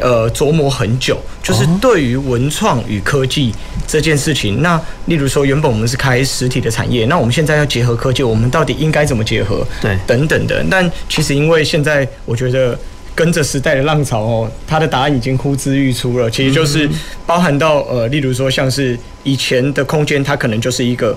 [0.00, 3.52] 呃，琢磨很久，就是对于文创与科技
[3.86, 4.62] 这件事情。
[4.62, 9.66] 那例如说，原本我们是开实体的产业，那我们现在要结合科技，我们到底应该怎么结合？
[9.82, 10.64] 对，等等的。
[10.70, 12.78] 但其实因为现在，我觉得
[13.14, 16.30] 跟着时代的浪潮哦，它的答案已经呼之欲出了。
[16.30, 16.88] 其实就是
[17.26, 21.16] 包含到呃，例如说，像是以前的空间，它可能就是一个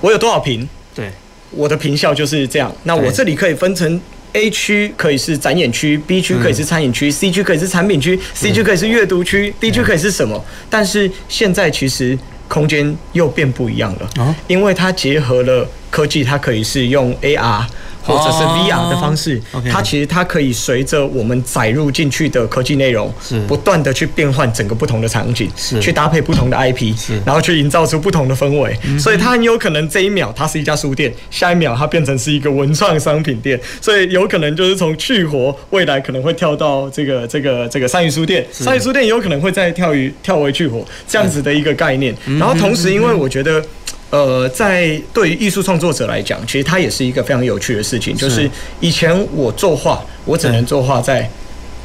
[0.00, 1.10] 我有多少平，对，
[1.50, 2.74] 我的平效就是这样。
[2.84, 4.00] 那我这里可以分成。
[4.32, 10.42] A 区可以是展演区，B 区可以是餐饮区，嗯，C 区可以是产品区，C 区可以是阅读区，D 区可以是什么？
[10.68, 17.64] 但是现在其实空间又变不一样了，因为它结合了科技，它可以是用 AR。
[18.02, 23.38] 或者是 VR 的方式，它其实它可以随着我们载入进去的科技内容，是。
[23.42, 25.78] 不断的去变换整个不同的场景，是。
[25.80, 27.20] 去搭配不同的 IP，是。
[27.26, 43.62] 然后去营造出不同的氛围，所以它很有可能这一秒它是一家书店，下一秒它变成是一个文创商品店，所以有可能就是从去活未来可能会跳到这个这个这个三余书店，三余书店也有可能会再跳于跳回去活这样子的一个概念，然后同时因为我觉得。
[44.10, 48.16] 呃，在对于艺术创作者来讲，其实它也是一个非常有趣的事情。
[48.16, 51.30] 就是以前我作画，我只能作画在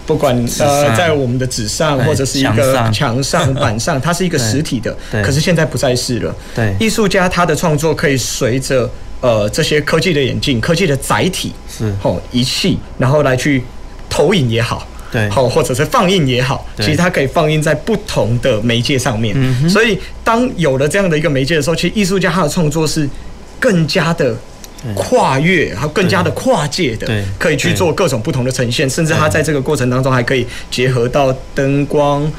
[0.07, 4.95] 不管呃在我们的纸上或者是一个墙上 板上，它是一个实体的。
[5.23, 6.35] 可是现在不再是了。
[6.55, 8.89] 对，艺术家他的创作可以随着
[9.21, 13.63] 呃这些科技的演进，科技的载体是哦仪器，然后来去
[14.09, 14.87] 投影也好。
[15.15, 19.33] 对，好，或者是放映也好，其实它可以放映在不同的媒介上面。
[19.69, 23.07] 所以，当有了这样的一个媒介的时候，其实艺术家他的创作是
[23.57, 24.35] 更加的
[24.93, 27.07] 跨越，还有更加的跨界的，
[27.39, 28.89] 可以去做各种不同的呈现。
[28.89, 32.29] 甚至他在这个过程当中还可以结合到灯光，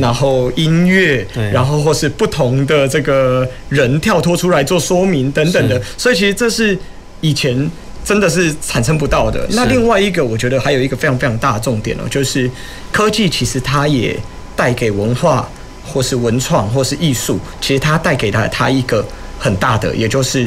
[0.00, 5.80] 然后音乐，然后或是不同的这个人跳脱出来做说明等等的。
[5.96, 6.76] 所以，其实这是
[7.20, 7.70] 以前。
[8.04, 9.46] 真的是产生不到的。
[9.50, 12.50] 那另外一个，我觉得还有一个非常非常大的重点哦，就是
[12.92, 14.16] 科技其实它也
[14.54, 15.48] 带给文化
[15.84, 19.04] 或是文创或是艺术，其实它带给它它一个
[19.38, 20.46] 很大的，也就是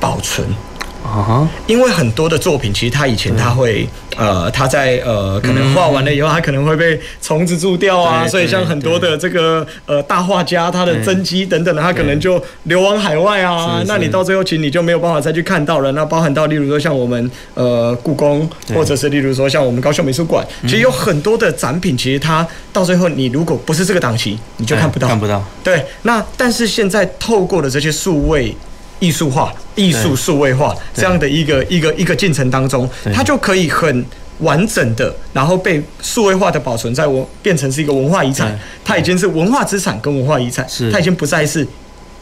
[0.00, 0.46] 保存。
[1.08, 13.82] 啊哈，因为很多的作品，其实他以前他会呃，他在呃，可能画完了以后，他可能会被虫子蛀掉啊，所以像很多的这个呃大画家，他的真迹等等的，他可能就流亡海外啊。
[13.86, 15.90] 那你到最后其实你就没有办法再去看到了。
[15.92, 25.42] 那包含到例如说像我们呃故宫，或者是例如说像我们高雄美术馆，其实有很多的展品，其实它到最后你如果不是这个档期，你就看不到，看不到。
[25.64, 28.54] 对，那但是现在透过了这些数位。
[29.00, 34.04] 艺术化、艺术数位化这样的一个一个一个进程当中，它就可以很
[34.40, 41.66] 完整的，然后被数位化的保存在我变成是一个文化遗产，它已经是文化资产跟文化遗产，它已经不再是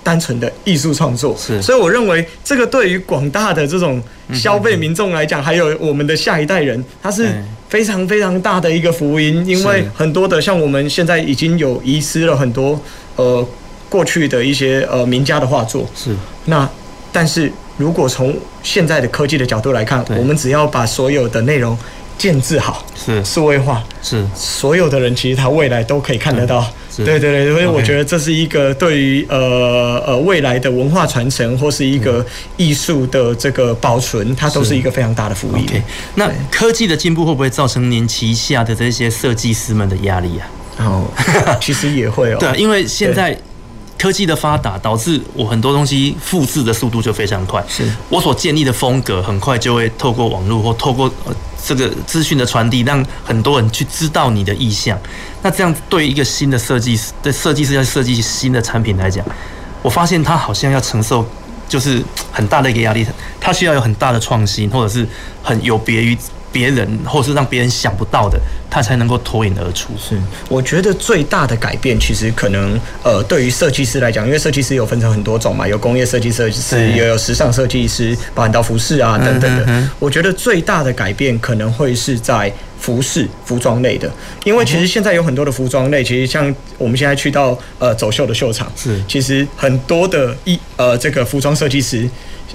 [0.02, 1.34] 单纯的艺术创作。
[1.62, 4.02] 所以我认为这个对于广大的这种
[4.32, 7.28] 消费民众来讲，还有我们的下一代人，它是
[7.68, 12.80] 非常非常大的一个福音，因为很多的像我们现在已经有遗失了很多
[13.16, 13.46] 呃。
[13.88, 15.86] 过去的一些呃名家的画作。
[15.94, 16.14] 是。
[16.46, 16.68] 那，
[17.12, 21.76] 但是如果从现在的科技的角度来看，我们只要把所有的内容
[22.16, 23.24] 建置好，是。
[23.24, 24.24] 数位化，是。
[24.34, 26.66] 所有的人其实他未来都可以看得到。
[26.96, 32.24] 对对对，所以我觉得这是一个对于呃呃未来的文化传承或是一个
[32.56, 35.66] 艺术的这个保存，它都是一个非常大的福利。
[35.66, 35.82] Okay,
[36.14, 40.48] 那科技的进步会不会造成您旗下的这些设计师们的压力啊？
[40.78, 41.04] 哦，
[41.60, 42.38] 其实也会哦。
[42.40, 43.38] 对，因为现在。
[43.98, 51.34] 科技的发达导致我很多东西复制的速度就非常快，是我所建立的风格很快就会透过网络或透过呃
[51.64, 54.98] 这个资讯的传递，让很多人去知道你的意向。
[55.42, 59.24] 那这样对一个新的设计师的设计师要设计新的产品来讲，
[59.82, 61.26] 我发现他好像要承受
[61.68, 63.06] 就是很大的一个压力，
[63.40, 65.08] 他需要有很大的创新，或者是
[65.42, 66.16] 很有别于。
[66.52, 68.40] 别人，或是让别人想不到的，
[68.76, 69.88] 他才能够脱颖而出。
[69.98, 70.20] 是，
[70.50, 79.62] 我觉得最大的改变，其实可能，呃，对于设计师来讲，因为设计师有分成很多种嘛，有工业设计设计师，也有时尚设计师，包含到服饰啊等等的。
[79.62, 84.12] 嗯、哼哼我觉得最大的改变可能会是在服饰、服装类的，
[84.44, 92.06] 因为其实现在有很多的服装类，其实像我们现在去到呃走秀的秀场，是，其实很多的一呃这个服装设计师。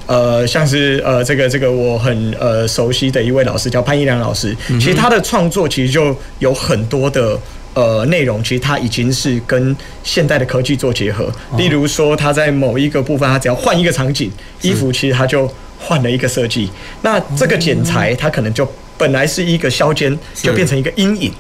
[0.08, 7.40] 呃，像是呃，这个这个我很呃熟悉的一位老师叫潘一良老师，其实他的创作其实就有很多的
[7.74, 11.32] 呃内容，其实他已经是跟现代的科技做结合。
[11.58, 14.32] 例如说，他在某一个部分，他只要换一个场景，
[14.62, 16.70] 衣服其实他就换了一个设计。
[17.02, 21.32] 那这个剪裁，它可能就本来是一个削尖，就变成一个阴影。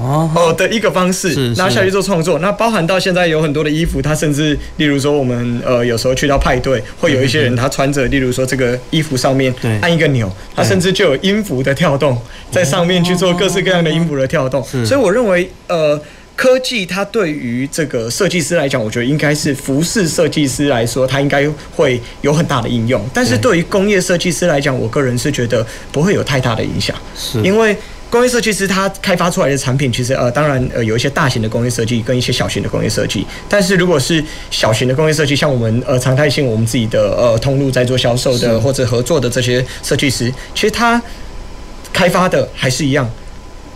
[0.00, 2.38] 哦的一个方式，然后下去做创作。
[2.38, 12.20] 那包含到现在有很多的衣服，它甚至，例如说我们呃有时候去到派对，会有一些人他穿着，例如说这个衣服上面按一个钮，它甚至就有音符的跳动
[12.50, 14.62] 在上面去做各式各样的音符的跳动。
[14.84, 16.00] 所以我认为，呃，
[16.36, 23.00] 科技它对于这个设计师来讲，我觉得应该是服饰设计师来说，它应该会有很大的应用。
[23.14, 27.76] 但是对于工业设计师来讲，我个人是觉得不会有太大的影响，是因为。
[28.14, 33.26] 工业设计师他开发出来的产品，其实呃，当然呃，有一些大型的工业设计跟一些小型的工业设计。
[33.48, 41.02] 但是如果是小型的工业设计，像我们呃常态性我们自己的呃通路在做销售的或者合作的这些设计师，其实他
[41.92, 43.10] 开发的还是一样，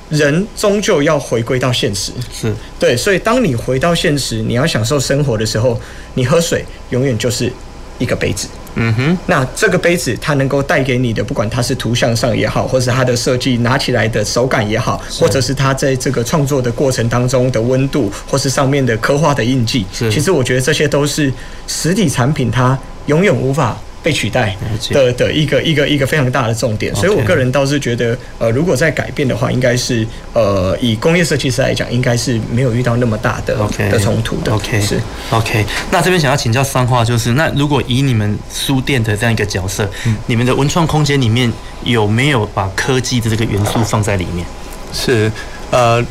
[0.09, 2.13] 人终究要回归到现实。
[2.33, 5.77] 是对，所以当你回到现实，你要享受生活的时候，
[6.15, 7.53] 你喝水永远就是
[7.99, 8.49] 一个杯子。
[8.81, 21.33] 嗯哼，那这个杯子它能够带给你的，不管它是图像上也好，或是它的设计拿起来的手感也好，或者是它在这个创作的过程当中的温度，或是上面的刻画的印记，其实我觉得这些都是
[21.67, 23.77] 实体产品它永远无法。
[24.03, 24.57] 被取代
[24.91, 33.57] 的的一个一个一个非常大的重点，所以我个人倒是觉得，呃，如果在改变的话，应该是呃，以工业设计师来讲，应该是没有遇到那么大的
[33.91, 34.53] 的冲突的。
[34.53, 35.65] OK，是 OK。
[35.91, 39.89] 那这边想要请教三话，就是那如果以你们书店的这样一个角色，
[40.27, 41.53] 你们的文创空间里面
[41.85, 44.47] 有没有把科技的这个元素放在里面？
[44.93, 45.31] 是，
[45.71, 46.03] 呃，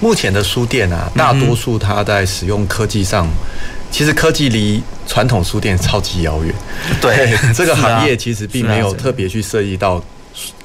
[0.00, 3.28] 目前的书店啊，大多数它在使用科技上。
[3.94, 6.52] 其实科技离传统书店超级遥远，
[7.00, 10.02] 对这个行业其实并没有特别去涉及到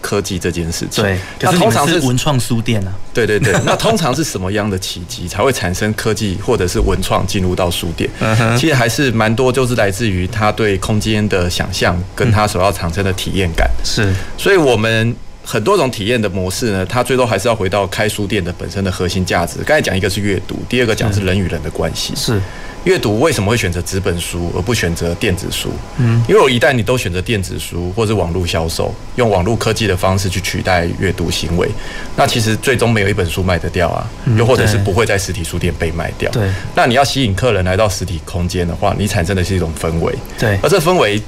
[0.01, 1.03] 科技这件事情。
[1.03, 2.91] 对，那通常是文创书店啊。
[3.13, 8.09] 对对对，那通常是什么样的契机才会产生科技或者是文创进入到书店？
[8.57, 13.69] 其实还是蛮多，就是来自于他对空间的想象跟他所要产生的体验感。
[13.83, 15.15] 是，所以我们。
[15.49, 19.57] 很多种体验的模式呢，它最终还是要回到开书店的本身的核心价值。
[19.65, 22.13] 刚才讲一个是阅读，第二个讲是人与人的关系。
[22.15, 22.39] 是
[22.83, 25.71] 阅读为什么会选择纸本书而不选择电子书？
[25.97, 31.67] 嗯，因为我一旦你都选择电子书或者网络销售，用网络科技的方式去取代阅读行为，
[32.15, 36.29] 那其实最终没有一本书卖得掉啊，又或者是不会在实体书店被卖掉。
[36.31, 40.13] 对，那你要吸引客人来到实体空间的话，你产生的是一种氛围。
[40.37, 41.19] 对，而这氛围。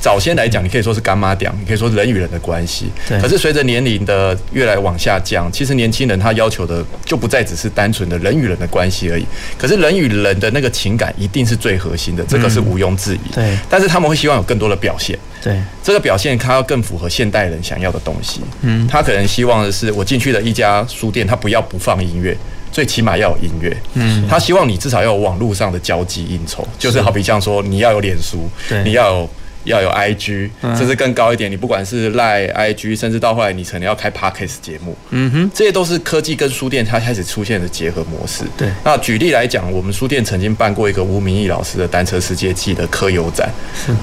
[0.00, 2.90] 早先来讲，你可以说是干妈屌，你可以说人与人的关系。
[3.20, 9.26] 可是随着年龄的越来往下降，其实年轻人他要求的就不再只是单纯的人与人的关系而已。
[9.58, 13.34] 可是人与人的那个情感一定是最核心的，这个是毋庸置疑。
[13.34, 13.58] 对。
[13.68, 15.18] 但是他们会希望有更多的表现。
[15.42, 15.60] 对。
[15.82, 18.40] 这个表现，他要更符合现代人想要的东西。
[18.62, 18.88] 嗯。
[18.88, 22.34] 他可能希望的是，我进去的一家书店，他不要不放音乐，
[22.72, 23.76] 最起码要有音乐。
[23.92, 24.26] 嗯。
[24.26, 29.30] 他希望你至少要有网络上的交际应酬，就是好比像说，你要有脸书，对，你要有。
[29.64, 31.50] 要有 IG，甚至更高一点。
[31.50, 38.44] 你不管是 Line、IG，甚至到后来你可能要开 Podcast 节目，嗯哼，这些都是科技跟书店它开始出现的结合模式。
[38.56, 43.50] 对，那举例来讲，我们书店曾经办过一个吴明义老师的单车世界记的科游展，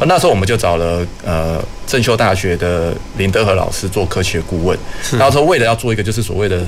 [0.05, 1.63] 那时候我们就找了呃。
[1.87, 4.77] 正修大学的林德和老师做科学顾问，
[5.13, 6.61] 然后说为了要做一个就是所谓的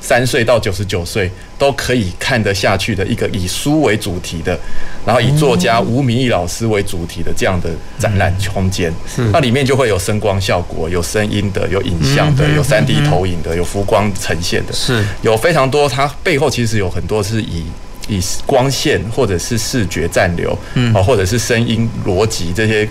[0.00, 4.56] 三岁到九十九岁都可以看得下去的一个以书为主题的，
[5.06, 8.92] 然后以作家吴明义老师为主题的这样的展览空间。
[9.32, 15.88] 那里面就会有声光效果、有声音的、有影像的、有三 D 投影的、有浮光呈现的，是有非常多。
[15.88, 17.64] 它背后其实有很多是以
[18.06, 22.86] 以光线或者是视觉暂留，嗯，或者是声音逻辑这些。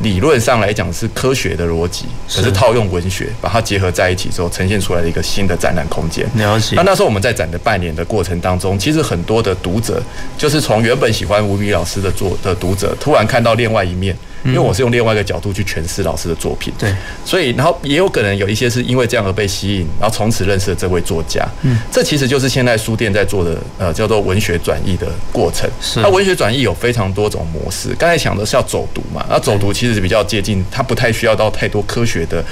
[0.00, 6.26] 理论上来讲是科学的逻辑，可是套用文学，把它结合在一起之后，呈现出来的一个新的展览空间。
[6.36, 6.76] 了解。
[6.76, 10.02] 那那时候我们在展的半年的过程当中，其实很多的读者，
[10.36, 14.16] 就是从原本喜欢吴宇老师的作的读者，突然看到另外一面。
[14.46, 16.94] 因为我是用另外一个角度去诠释老师的作品，对，
[17.24, 21.46] 所以然后也有可能有一些是因为这样而被吸引，然后从此认识了这位作家。
[21.62, 25.68] 嗯，这其实就是现在书店在做的，呃，叫做文学转译的过程。
[25.80, 27.94] 是，那文学转译有非常多种模式。
[27.98, 32.44] 刚才讲的是要走读嘛，那走读其实是比较接近，它不太需要到太多科学的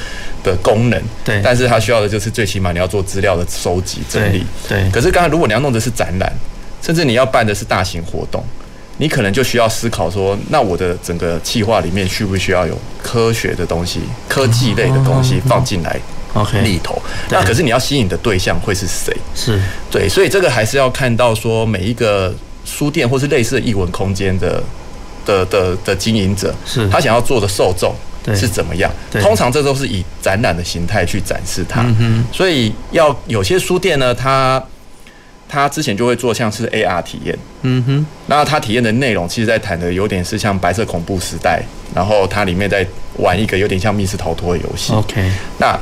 [0.43, 1.03] 的功能。
[1.25, 4.45] 对，但是它需要的就是最起码你要做资料的收集整理。
[4.69, 6.33] 对，可是刚才如果你要弄的是展览，
[6.83, 8.45] 甚至你要办的是大型活动。
[8.99, 15.99] 你可能就需要思考说，那我的整个计划里面需不需要有科学的东西、科技类的东西放进来
[16.35, 17.03] ？OK，里头。
[17.29, 19.13] 那可是你要吸引的对象会是谁？
[19.35, 22.33] 是对，所以这个还是要看到说每一个
[22.65, 24.63] 书店或是类似的艺文空间的
[25.27, 27.93] 的的的经营者，是他想要做的受众
[28.37, 28.89] 是怎么样？
[29.21, 31.85] 通常这都是以展览的形态去展示它。
[32.33, 34.65] 所以要有些书店呢，它。
[35.49, 41.63] 他之前就会做像是 AR 体验，嗯哼，那他体验的内容，其实在谈的有点是像白色恐怖时代，
[41.95, 42.87] 然后它里面在
[43.19, 44.93] 玩一个有点像密室逃脱的游戏。
[44.93, 45.79] OK，那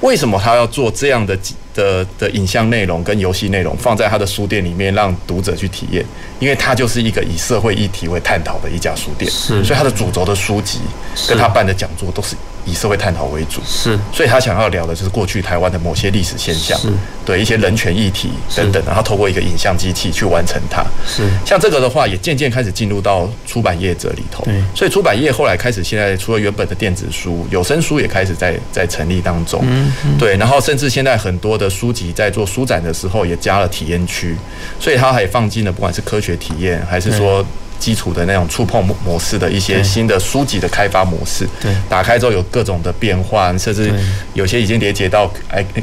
[0.00, 1.36] 为什么他要做这样的
[1.76, 6.04] 的的影像内容跟游戏内容放在他的书店里面让读者去体验？
[6.40, 10.80] 因为他就是一个以社会议题为探讨的一家书店，是，所以他的主轴的书籍
[11.28, 12.34] 跟他办的讲座都是。
[12.68, 16.76] 以社会探讨为主，是，所以他想要聊的就是过去台湾的某些历史现象，
[17.24, 21.22] 对一些人权议题等等，然后透过一个影像机器去完成它，是。
[21.44, 24.60] 像这个的话，也渐渐开始进入到出版业者里头，对。
[24.74, 30.36] 所以出版业后来开始，现在除了原本的电子书，有声书也开始在在成立当中，嗯，对。
[30.36, 34.36] 然后甚至现在很多的书籍在做书展的时候也加了体验区，
[34.80, 37.44] 所以它还放进了不管是科学体验还是说。
[37.78, 43.92] 基础的那种触碰模式的一些新的书籍的开发模式，对，打开之后有各种的变换，甚至
[44.34, 45.30] 有些已经连接到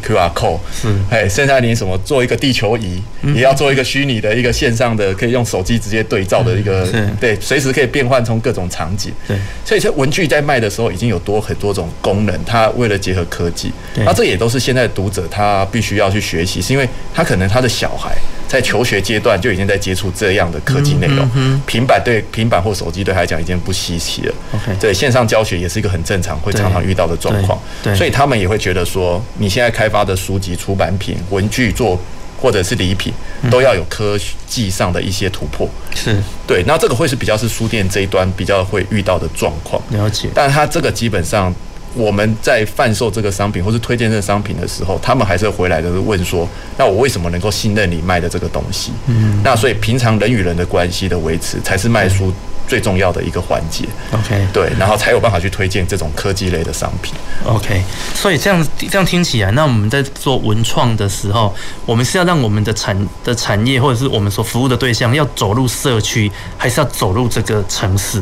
[0.04, 3.02] QR code，是，哎，现在连什么做一个地球仪，
[3.36, 6.88] 也要做一个虚拟的一个线上的，可以用手机直接对照的一个，
[7.20, 18.16] 对，随时可以变换成各种场景，对，所以说文具在卖的时候已经有多很多种功能，它为了结合科技，那这也都是现在读者他必须要去学习，是因为他可能他的小孩。
[18.54, 21.28] 在求学阶段就已经在接触这样的科技内容，
[21.66, 24.36] 平板对平板或手机对他来讲已经不稀奇了。
[24.54, 27.60] OK，对线上教学也是一个很正常会常常遇到的状况，
[27.96, 32.00] 所以他们也会觉得说，你现在开发的书籍、出版品、文具做
[32.40, 33.12] 或者是礼品，
[33.50, 35.68] 都要有科技上的一些突破。
[35.96, 39.82] 是对，那这个会是比较是书店这一端比较会遇到的状况。
[39.90, 41.52] 了解，但他这个基本上。
[41.96, 52.34] 我们在贩售这个商品或是推荐这个商品的时候，他们还是会回来的问说：“那我为什么能够信任你卖的这个东西？”嗯，那所以平常人与人的关系的维持才是卖书
[52.68, 53.86] 最重要的一个环节。
[54.12, 57.14] OK，对，然后才有办法去推荐这种科技类的商品。
[57.46, 57.84] OK，
[58.16, 61.54] 所以这样这样听起来，那我们在做文创的时候，
[61.86, 68.22] 我们是要让我们的产的产业或者是我们所服务的对象要走入社区，还是要走入这个城市？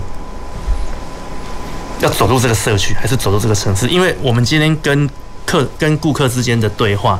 [2.01, 3.87] 要走入这个社区，还是走入这个城市？
[3.87, 5.09] 因为我们今天跟
[5.45, 7.19] 客跟顾客之间的对话。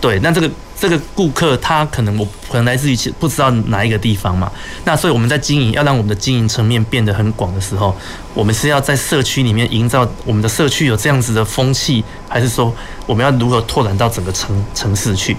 [0.00, 4.52] 对，那这个这个顾客他可能我可能来自于不知道哪一个地方嘛，
[4.84, 7.96] 那所以我们在经营要让我们的经营层面变得很广的时候，
[8.34, 12.70] 我们是要在社区里面营造我们的社区有这样子的风气，还是说
[13.06, 15.34] 我们要如何拓展到整个城城市去？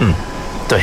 [0.00, 0.12] 嗯，
[0.68, 0.82] 对。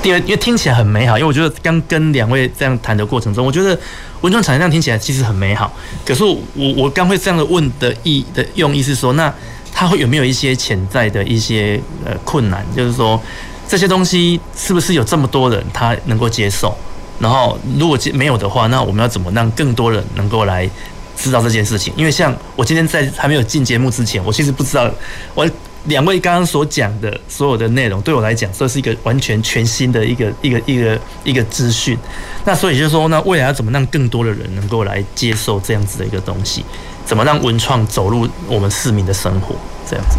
[0.00, 3.78] 好，因为因为听起来很美好，因为我觉得刚跟两位这样谈的过程中，我觉得
[4.22, 5.72] 文创产业这样听起来其实很美好。
[6.04, 6.38] 可是我
[6.76, 9.32] 我刚会这样的问的意的用意是说，那
[9.72, 12.64] 它会有没有一些潜在的一些呃困难？
[12.74, 13.20] 就是说
[13.68, 16.74] 这些东西是不是有这么多人他能够接受？
[17.18, 20.68] 然后如果没有的话，那我们要怎么让更多人能够来
[21.16, 21.92] 知道这件事情？
[21.96, 24.90] 因为像我今天在还没有进节目之前，我其实不知道
[25.34, 25.48] 我。
[25.84, 31.96] 两位刚刚所讲的所有的内容，对我来讲，这是一个完全全新的一个一个一个一个资讯。
[32.44, 36.64] 那所以就是说，那未来要怎么让更多的人能够来接受这样子的一个东西？
[37.04, 39.54] 怎么让文创走入我们市民的生活？
[39.88, 40.18] 这样子。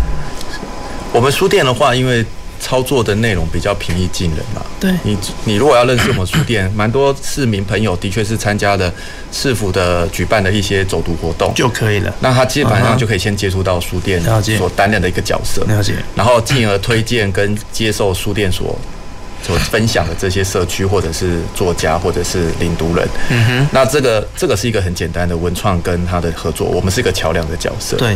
[1.13, 2.25] 我们书店的话，因为。
[2.61, 4.61] 操作的内容比较平易近人嘛？
[4.79, 8.93] 对，你你如果要认识我们书店， 蛮多市民朋友的确是参加了
[9.31, 12.13] 市府的举办的一些走读活动就可以了。
[12.19, 14.21] 那他基本上就可以先接触到书店
[14.57, 15.95] 所担任的一个角色，了解。
[16.15, 18.77] 然后进而推荐跟接受书店所
[19.41, 23.07] 所分享的这些社区或者是作家或者是领读人。
[23.29, 23.67] 嗯哼。
[23.71, 27.97] 那这个这个是一个很简单的文创跟他的合作，我们是一个桥梁的角色。
[27.97, 28.15] 对。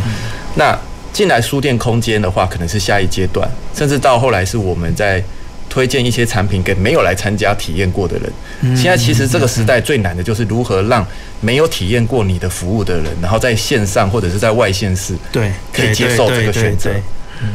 [0.54, 0.78] 那。
[1.16, 5.24] 进来书店空间的话，可能是下一阶段，甚至到后来是我们在
[5.66, 8.76] 推荐一些产品给没有来参加体验过的人。
[8.76, 11.06] 现在其实这个时代最难的就是如何让
[11.40, 16.90] 没有体验过你的服务的人，然后在线上或者是在外线市，对，可以接受这个选择。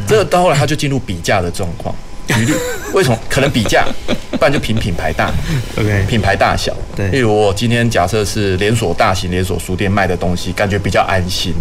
[0.08, 1.94] 这个到后来他就进入比价的状况。
[2.26, 2.54] 比例，
[2.94, 3.86] 为什么可能比价？
[4.32, 5.32] 不然就凭品牌大
[5.78, 6.76] ，OK，品牌大小。
[6.96, 11.54] 对，例如我今天假设是连锁大型连锁书店卖的东西，感觉比较安心。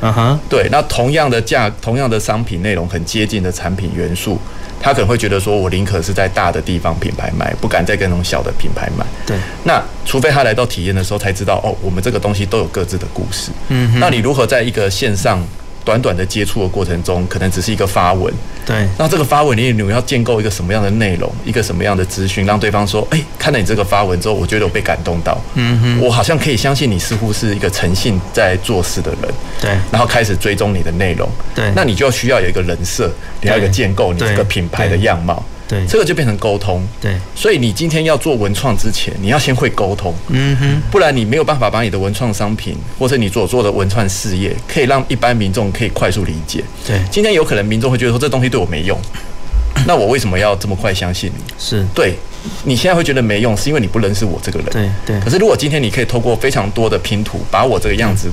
[0.00, 4.38] 嗯哼，对，那同样的价，同样的商品内容很接近的产品元素，
[4.80, 9.04] 他可能会觉得说，我宁可是在大的地方品牌买，不敢再跟那种小的品牌买。
[9.26, 13.50] 对，那除非他来到体验的时候才知道，哦，我们这个东西都有各自的故事。
[13.68, 15.42] 嗯哼，那你如何在一个线上？
[15.88, 18.30] 短短的接触的过程中，可能只是一个发文。
[18.66, 18.86] 对。
[18.98, 25.40] 那这个发文你，你要建构一个什么样的内容，一个什么样的资讯，让对方说：“哎，看了你这个发文之后，我觉得我被感动到。
[25.54, 26.00] 嗯哼。
[26.02, 29.32] 我好像可以相信你，似乎是一个诚信在做事的人。
[29.62, 29.70] 对。
[29.90, 31.26] 然后开始追踪你的内容。
[31.54, 31.72] 对。
[31.74, 33.10] 那你就需要有一个人设，
[33.40, 35.42] 你要有一个建构你这个品牌的样貌。
[35.68, 36.82] 对，这个就变成沟通。
[37.00, 40.14] 对，所以你今天要做文创之前，你要先会沟通。
[40.28, 46.64] 嗯哼，不然你没有办法把你的文创商品，或者你所做的文创事业，可以让一般民众可以快速理解。
[46.86, 48.98] 对，今天有可能民众会觉得说，这东西对我没用，
[49.86, 51.44] 那我为什么要这么快相信你？
[51.58, 52.14] 是对，
[52.64, 54.68] 你现在会觉得没用，是因为你不认识我这个人。
[54.70, 55.20] 对对。
[55.20, 58.30] 可是如果今天你可以透过非常多的拼图，把我这个样子。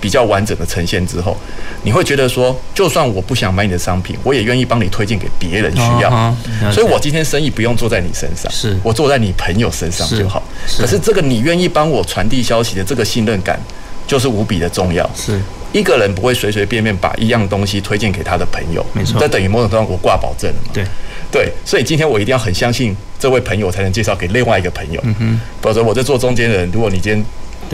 [0.00, 1.36] 比较完整的呈现之后，
[1.82, 6.08] 你会觉得说，就算我不想买你的商品，我也愿意帮你推荐给别人需要。
[6.10, 10.42] Uh 所以，我今天生意不用做在你身上，是我做在你朋友身上就好。
[10.78, 13.58] 可是，这个你愿意帮我传递消息的这个信任感，
[14.06, 15.08] 就是无比的重要。
[15.16, 15.40] 是
[15.72, 19.20] 一个人不会随随便便把一样东西推荐给他的朋友，没错。
[19.20, 20.70] 这等于某种程度上我挂保证了嘛？
[20.72, 20.84] 对
[21.30, 21.52] 对。
[21.64, 25.00] 所以今天我一定要很相信这位朋友，才能介绍给另外一个朋友。
[25.04, 25.40] 嗯哼。
[25.60, 27.24] 否则我在做中间人，如果你今天。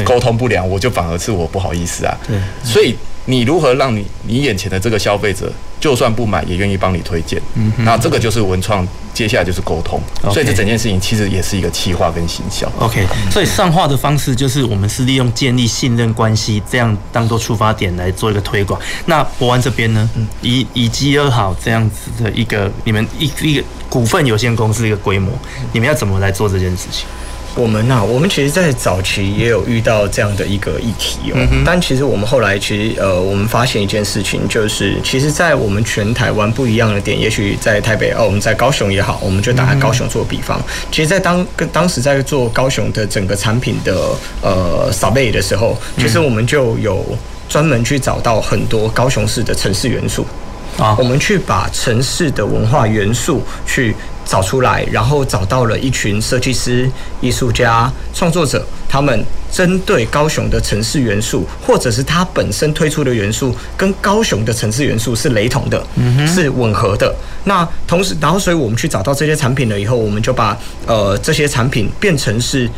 [0.03, 2.17] 沟通不良，我就反而是我不好意思啊。
[2.27, 7.41] 对，所以你如何让你你眼前的这个消费者，就算不买也愿意帮你推荐？
[7.55, 10.01] 嗯哼，那这个就是文创，接下来就是沟通。
[10.33, 12.71] 所以这整件事情其实也是一个企划跟行销。
[12.79, 18.79] OK，所以上画的方式就是我们是利用建立信任关系，这样当做出发点来做一个推广。
[19.07, 20.09] 那博安这边呢，
[20.43, 25.33] 以以集合好这样子的一个你们一一个股份有限公司一个规模，
[25.73, 27.07] 你们要怎么来做这件事情？
[27.57, 31.37] 我们呐、啊，我们其实，在早期也有遇到这样的一个议题哦。
[31.53, 40.59] 嗯、但其实我们后来，其实呃，我们发现一件事情，就是其实，在我们全台湾不一样的点，也许在台北哦，我们在高雄也好，我们就打高雄做比方。
[40.59, 43.95] 嗯、其实，在当跟当时在做高雄的整个产品的
[44.43, 47.05] 呃扫贝的时候，其实我们就有
[47.49, 50.27] 专门去找到很多高雄市的城市元素
[50.77, 53.95] 啊，我们去把城市的文化元素去。
[54.25, 67.15] 找出来，然后找到了一群设计师、艺术家、创作者，他们针对高雄的城市元素，或者是他本身推出的元素，跟高雄的城市元素是雷同的，嗯，是吻合的。
[67.45, 72.69] 那同时，然后，所以我们去找到这些产品了以后，我们就把呃这些产品变成是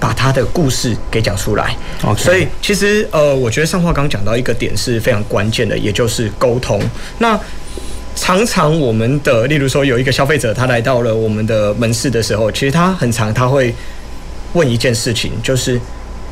[0.00, 1.76] 把他的故事给讲出来。
[2.16, 6.80] 所以其实呃，我觉得上话刚讲到一个点是非常关键的，也就是沟通。
[7.18, 7.38] 那
[8.16, 13.74] 常常我们的，例如说有一个消费者，他来到了我们的门市的时候，其实他很常他会
[14.52, 15.80] 问一件事情，就是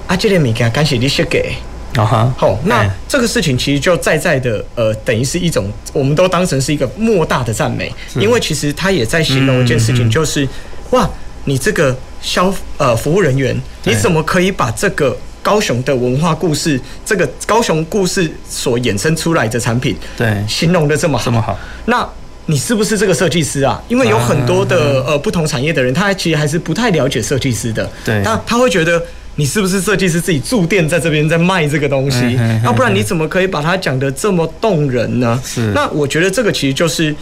[0.07, 1.53] 啊，这个物件敢是你写给？
[1.95, 10.49] 啊哈，好，那这个事情其实就在在的，呃，等于是一种，我们都当成是一个莫大的赞美，因为其实他也在形容一件事情，就是
[10.91, 11.07] 哇，
[11.45, 13.55] 你这个消呃服务人员，
[13.85, 22.09] 你怎么可以把这个高雄的文化故事，这个高雄故事所衍生出来的产品，对，形容的这么好，这么好，那
[22.47, 23.83] 你是不是这个设计师啊？
[23.89, 29.03] 因为有很多的呃不同产业的人，他其实还是不太了解设计师的，对，那他会觉得。
[29.37, 32.39] 你是不是设计师自己驻店在这边在卖这个东西？
[32.63, 35.41] 要不然你怎么可以把它讲得这么动人呢？
[35.43, 35.73] 是。
[35.75, 37.17] 那我觉得这个其实就是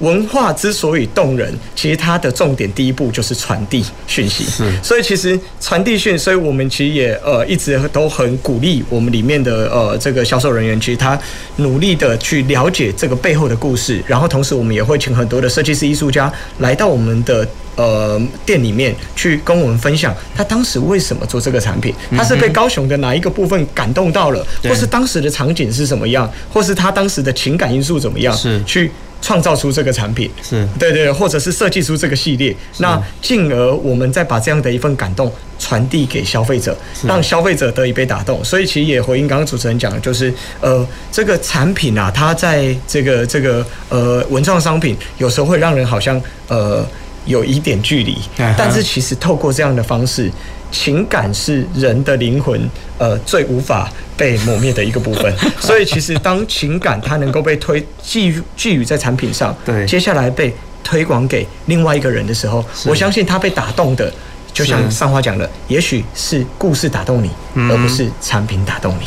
[0.00, 4.44] 文化之所以动人，其实它的重点第一步就是传递讯息。
[4.44, 4.64] 是。
[4.82, 11.18] 所以其实传递讯，所以我们其实也呃一直都很鼓励我们里面的呃这个销售人员，其实他
[11.56, 17.46] 努力的去了解这个背后的故事，然后同时我们也会请很多的设计师艺术家来到我们的。
[17.76, 21.92] 呃，店里面去跟我们分享，他当时为什么做这个产品？
[22.16, 28.32] 他是被高雄的哪一个部分感动到了，或是当时的场景是什么样，或是他当时的情感因素怎么样？
[28.36, 28.88] 是去
[29.24, 30.68] 创造出这个产品，是。
[30.78, 38.44] 对对，或者是设计出这个系列，那进而我们再把这样的一份感动传递给消费者，让消费者得以被打动。
[38.44, 46.86] 所以其实也回应刚刚主持人讲的，就是呃，这个产品啊，它在这个这个呃文创商品，有时候会让人好像呃。
[47.26, 50.30] 有一点距离，但是其实透过这样的方式，
[50.74, 52.68] 情感是人的灵魂
[52.98, 55.32] 呃最无法被磨灭的一个部分。
[55.60, 60.52] 所以其实当情感它能够被推寄寄予在产品上，对，接下来被
[60.82, 64.12] 推广给另外一个人的时候，我相信他被打动的，
[64.52, 67.30] 就像上花讲的，也许是故事打动你，
[67.70, 69.06] 而不是产品打动你。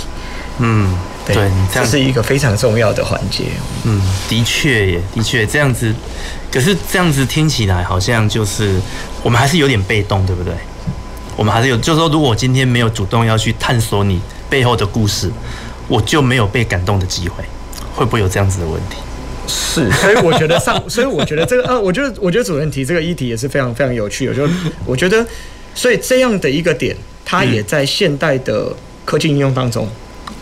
[0.59, 1.35] 嗯，对，
[1.71, 3.43] 这是一个非常重要的环节。
[3.83, 5.93] 嗯，的确也的确这样子。
[6.49, 8.79] 可是这样子听起来好像就是
[9.21, 10.53] 我们还是有点被动，对不对？
[11.37, 14.19] 我们还是有，就是说，如果我今天没有主动要去探索你
[14.49, 15.31] 背后的故事，
[15.87, 17.43] 我就没有被感动的机会，
[17.95, 18.97] 会不会有这样子的问题？
[19.47, 24.33] 是，所以我觉得上，所以我觉得这个呃，我觉得我觉得主任提这个议题也是非常非常有趣的。
[24.33, 24.49] 就
[24.83, 25.25] 我觉得，
[25.75, 28.75] 所以这样的一个点，它也在现代的
[29.05, 29.87] 科技应用当中，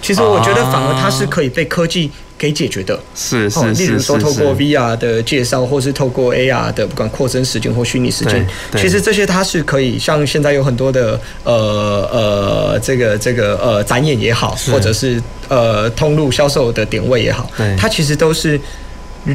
[0.01, 2.09] 其实我觉得反而它是可以被科技。
[2.39, 18.59] 可以解决的，是是，例如说透过 VR 的介绍，或是透过 AR 的，不管扩增时间或虚拟时间，其实这些它是可以，像现在有很多的呃呃，这个这个呃展演也好，或者是呃通路销售的点位也好，它其实都是。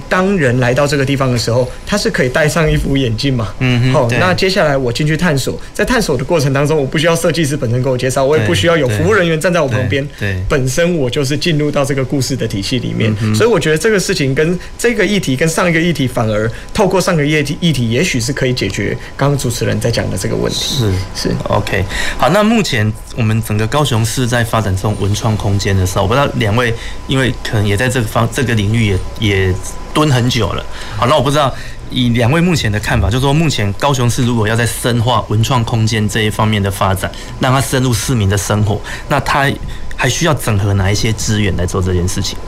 [0.08, 3.52] 当人来到这个地方的时候，他是可以戴上一副眼镜嘛？
[3.58, 10.06] 嗯好，那接下来我进去探索，在探索的过程当中，我不需要设计师本身给我介绍，我也不需要有服务人员站在我旁边。
[10.18, 13.14] 对，本身我就是进入到这个故事的体系里面。
[13.34, 20.76] 所以我觉得这个事情跟这个议题跟上一个议题，反而透过上个议题议题，也许是可以解决刚刚主持人在讲的这个问题。
[20.76, 21.84] 是是，OK。
[22.16, 26.72] 好，那目前我们整个高雄市在发展这种文创空间的时候，我不知道两位
[27.08, 29.54] 因为可能也在这个方这个领域也也。
[29.92, 30.64] 蹲很久了，
[30.96, 31.52] 好，那我不知道
[31.90, 37.10] 以两位目前的看法，就是说目前高雄市如果要在深化文创空间这一方面的发展，
[37.40, 39.50] 让它深入市民的生活，那它
[39.96, 42.38] 还需要整合哪一些资源来做这件事情？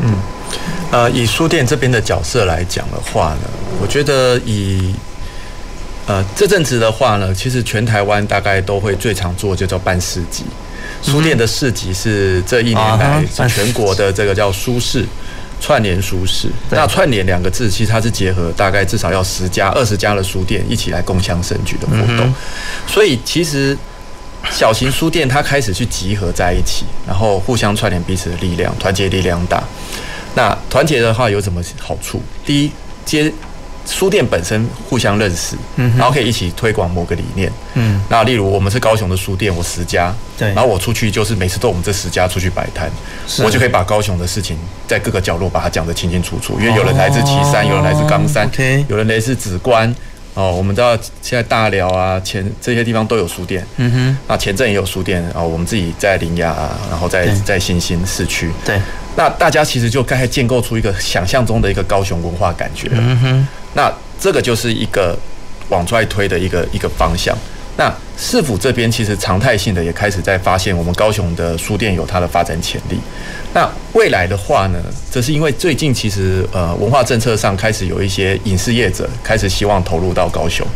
[0.00, 0.14] 嗯，
[0.90, 3.48] 呃，以书店这边的角色来讲的话呢，
[3.80, 4.94] 我觉得以
[6.06, 10.44] 呃这阵子的话呢，其实全台湾大概都会最常做就叫办市集，
[11.02, 15.06] 书店的市集是这一年来全国的这个叫书市。
[15.62, 22.34] 串联书市，那串联两个字，其实它是结合大概至少要十家、二十家的书店一起来共襄盛举的活动。
[22.88, 23.78] 所以其实
[24.50, 29.62] 小型书店它开始去集合在一起，然后互相串联彼此的力量，团结力量大。
[30.34, 32.20] 那团结的话有什么好处？
[32.44, 32.72] 第一，
[33.04, 33.32] 接。
[33.84, 35.56] 书店本身互相认识，
[35.96, 37.50] 然后可以一起推广某个理念。
[37.74, 42.90] 嗯，那例如我们是高雄的书店，我十家，对，然后我出去就是每次都我们这十家出去摆摊，
[43.44, 44.56] 我就可以把高雄的事情
[44.86, 46.58] 在各个角落把它讲得清清楚楚。
[46.60, 48.48] 因为有人来自旗山，有人来自冈山，
[48.88, 49.92] 有人来自紫关。
[50.34, 53.66] 哦，我们知道现在大寮啊、前这些地方都有书店。
[53.76, 55.22] 嗯哼，那前镇也有书店。
[55.34, 56.56] 哦，我们自己在林雅，
[56.88, 58.50] 然后在在新兴市区。
[58.64, 58.80] 对，
[59.14, 62.88] 那大家其实就该建构出一个想象中的一个高雄文化感觉。
[62.92, 63.48] 嗯哼。
[63.74, 65.18] 那这个就是一个
[65.68, 67.36] 往外推的一个一个方向。
[67.74, 72.98] 那市府这边其实常态性的也开始在发现，我们高雄的书店有它的发展潜力。
[73.54, 74.78] 那未来的话呢，
[75.10, 80.66] 这是因为最近其实呃文化政策上开始有一些影视业者开始希望投入到高雄，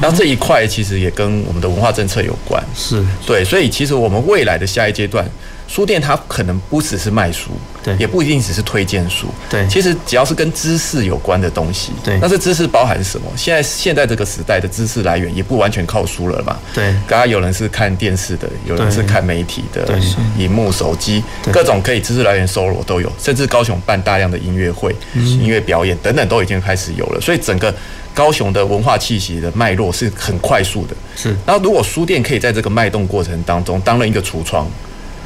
[0.00, 2.60] 那这一块其实也跟我们的文化政策有关。
[2.74, 5.24] 是对，所以其实我们未来的下一阶段。
[5.72, 7.52] 书店它可能不只是卖书，
[7.82, 9.66] 对，也不一定只是推荐书，对。
[9.68, 12.18] 其实只要是跟知识有关的东西，对。
[12.20, 13.26] 那这知识包含什么？
[13.34, 16.92] 现在现在这个时代的知识来源也不完全靠书了嘛，对。
[17.08, 19.98] 刚刚有人是看电视的，有人是看媒体的，对，
[20.36, 27.74] 荧幕、手机，各种可以知识来源搜罗都有，甚至高雄办大量的音乐会、嗯、音乐表演等等都已经开始有了，所以整个
[28.12, 30.94] 高雄的文化气息的脉络是很快速的。
[31.16, 31.34] 是。
[31.46, 34.70] 然后如果书店可以在这个脉动过程当中当了一个橱窗。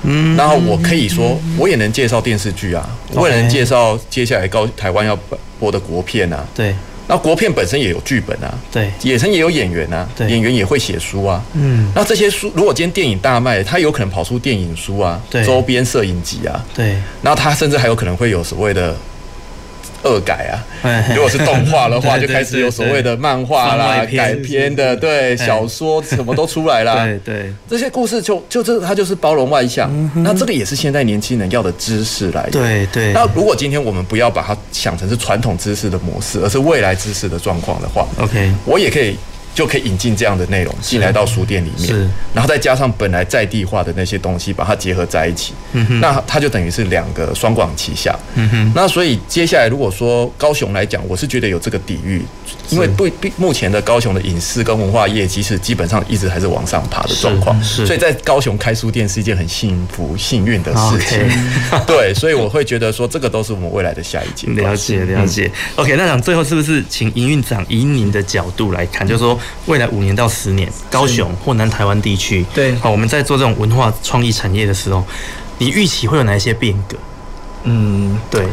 [0.03, 5.19] 嗯，然后我可以说，我也能介绍电视剧啊，我也能介绍接下来高台湾要
[5.59, 6.47] 播的国片啊。
[6.55, 6.75] 对，
[7.09, 11.43] 那国片本身也有剧本啊，对，野生也有演员啊，对，演员也会写书啊。
[11.55, 18.95] 嗯，那这些书如果今天电影大卖，它有可能跑出电影书啊，对，周边摄影集啊，对，然后它甚至还有可能会有所谓的。
[20.07, 20.65] 恶改啊！
[21.15, 27.05] 如果是动画的话， 就开始有所谓的漫画啦、改编的，对小说什么都出来啦。
[27.05, 29.91] 对对，这些故事就就这它就是包容外向。
[30.23, 32.51] 那这个也是现在年轻人要的知识来源。
[32.53, 33.13] 对对。
[33.13, 39.17] 那如果今天我们不要把它想成是传统知识的模式，而是未来知识的状况的话，OK，我也可以。
[39.57, 48.73] 就可以引进这样的内容进来到书店里面，是，然后再加上本来在地化的那些东西，把它结合在一起，嗯哼，那它就等于是两个双管齐下，嗯哼。
[48.75, 52.23] 那所以接下来如果说高雄来讲，我是觉得有这个底蕴，
[52.69, 57.87] 因为对目前的高雄的影视跟文化业，其实基本上一直还是往上爬的状况，是。
[57.87, 61.19] 所以在高雄开书店是一件很幸福、幸运的事情
[61.89, 62.13] 对。
[62.13, 64.71] 所以我会觉得说，这个都是我们未来的下一阶段。
[64.71, 65.51] 了解，了解。
[65.77, 75.05] 嗯、OK，那讲最后是不是请营运长以您的角度来看，就是说未来五年到十年，高雄或南台湾地区，对，好，我们在做这种文化创意产业的时候，
[75.59, 76.97] 你预期会有哪一些变革？
[77.65, 78.47] 嗯，对。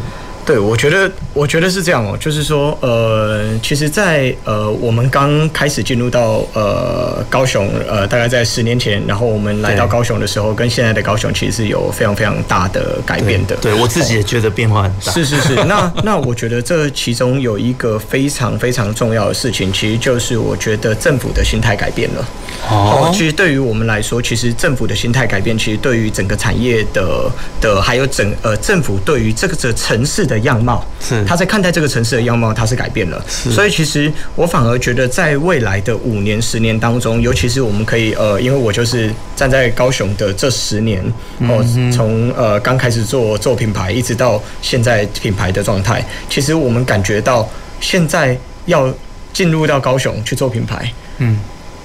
[0.46, 13.56] 对，我觉得，我觉得是这样哦，就是说，呃，其实在，在呃，我们刚开始进入到呃高雄，呃，大概在十年前，然后我们来到高雄的时候，跟现在的高雄其实是有非常非常大的改变的。
[13.56, 15.12] 对，对我自己也觉得变化很大。
[15.14, 22.28] 是是是，那那我觉得这其中有一个非常非常重要的事情，其实就是我觉得政府的心态改变了。
[22.70, 30.44] 哦，其实对于我们来说，其实政府的心态改变，其实对于整个产业的的，还有整呃政府对于这个这城市的。
[30.44, 31.24] 样貌是。
[31.24, 41.02] 他在看待这个城市的样貌，他是改变了，所以其实我反而觉得，在未来的五年、十年当中，尤其是我们可以呃，因为我就是站在高雄的这十年
[41.40, 47.50] 哦，从呃刚开始做做品牌，一直到现在品牌的状态，其实我们感觉到
[47.80, 48.94] 现在要
[49.32, 51.40] 进入到高雄去做品牌，嗯，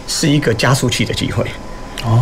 [0.08, 1.44] 是一个加速器的机会。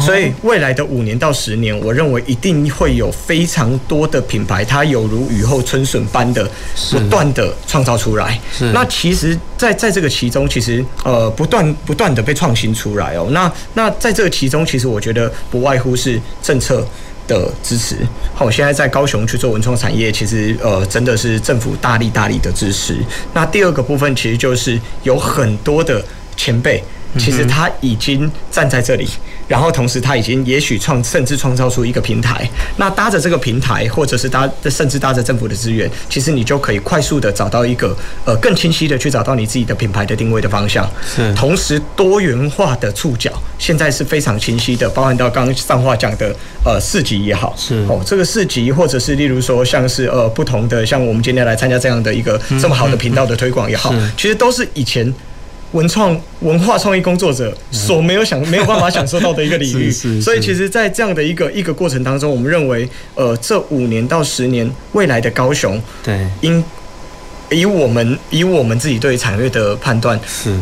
[0.01, 6.51] 所以未来的五年到十年，我认为一定会有非常多的品牌，它有如雨后春笋般的
[6.91, 8.41] 不断的创造出来。
[8.51, 8.73] 是。
[8.73, 13.29] 那其实，在在这个其中，其实呃，不断不断的被创新出来哦。
[13.33, 16.85] 那那在这个其中，其实我觉得不外乎是政策
[17.29, 17.97] 的支持。
[18.35, 22.97] 好，现在在高雄去做文创产业，其实呃，真的是政府大力大力的支持。
[23.35, 26.03] 那第二个部分，其实就是有很多的
[26.35, 26.83] 前辈。
[27.19, 29.09] 其实他已经站在这里，
[29.49, 32.49] 然后同时他已经也许创甚至创造出一个平台。
[32.77, 40.89] 那搭着这个平台，或者是搭甚至搭着政府的资源，其实你就可以快速的找到一个呃更清晰的去找到你自己的品牌的定位的方向。
[41.07, 46.35] 是，同时多元化的触角现在是非常清晰的，包含到刚刚上话讲的
[46.65, 55.13] 呃市集也好，是哦这个市集或者是例如说像是呃不同的像我们今天来参加这样的一个这么好的频道的推广也好，其实都是以前。
[55.77, 66.65] 文创文化创意工作者所没有享没有办法享受到的一个领域， 所以其实，在这样的一个一个过程当中，我们认为，呃，这五年到十年未来的高雄，对，应
[67.51, 70.59] 以我们以我们自己对产业的判断，是。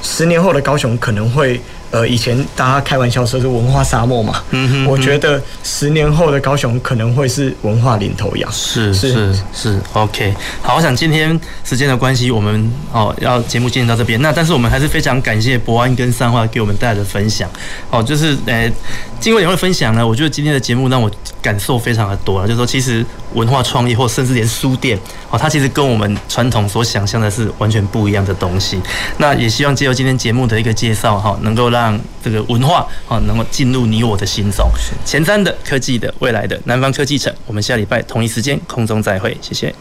[0.00, 1.60] 十年后的高雄可能会。
[1.90, 8.50] 呃，以前大家开玩笑说是文化沙漠嘛，嗯哼，我觉得十年后的高雄可能会是文化领头羊。
[8.52, 10.34] 是是是，OK。
[10.62, 14.20] 好，我想今天时间的关系，我们哦要节目进行到这边。
[14.20, 17.48] 那但是我们还是非常感谢博安跟三花给我们带来的分享。
[17.90, 18.70] 哦，就是呃，
[19.18, 21.10] 经过两位分享呢，我觉得今天的节目让我
[21.40, 22.46] 感受非常的多了。
[22.46, 24.98] 就是说，其实文化创意或甚至连书店，
[25.30, 28.78] 哦，它其实跟我们传统所想象的是完全不一样的东西。
[29.16, 34.68] 那也希望借由今天节目的一个介绍，哈，能够让让这个文化啊，能够进入你我的心中。
[35.04, 39.74] 前瞻的科技的未来的南方科技城，我们下礼拜同一时间空中再会，谢谢。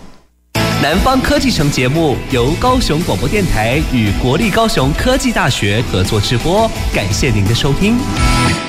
[0.82, 8.67] 南方科技城节目由高雄广播电台与国立高雄科技大学合作直播，感谢您的收听。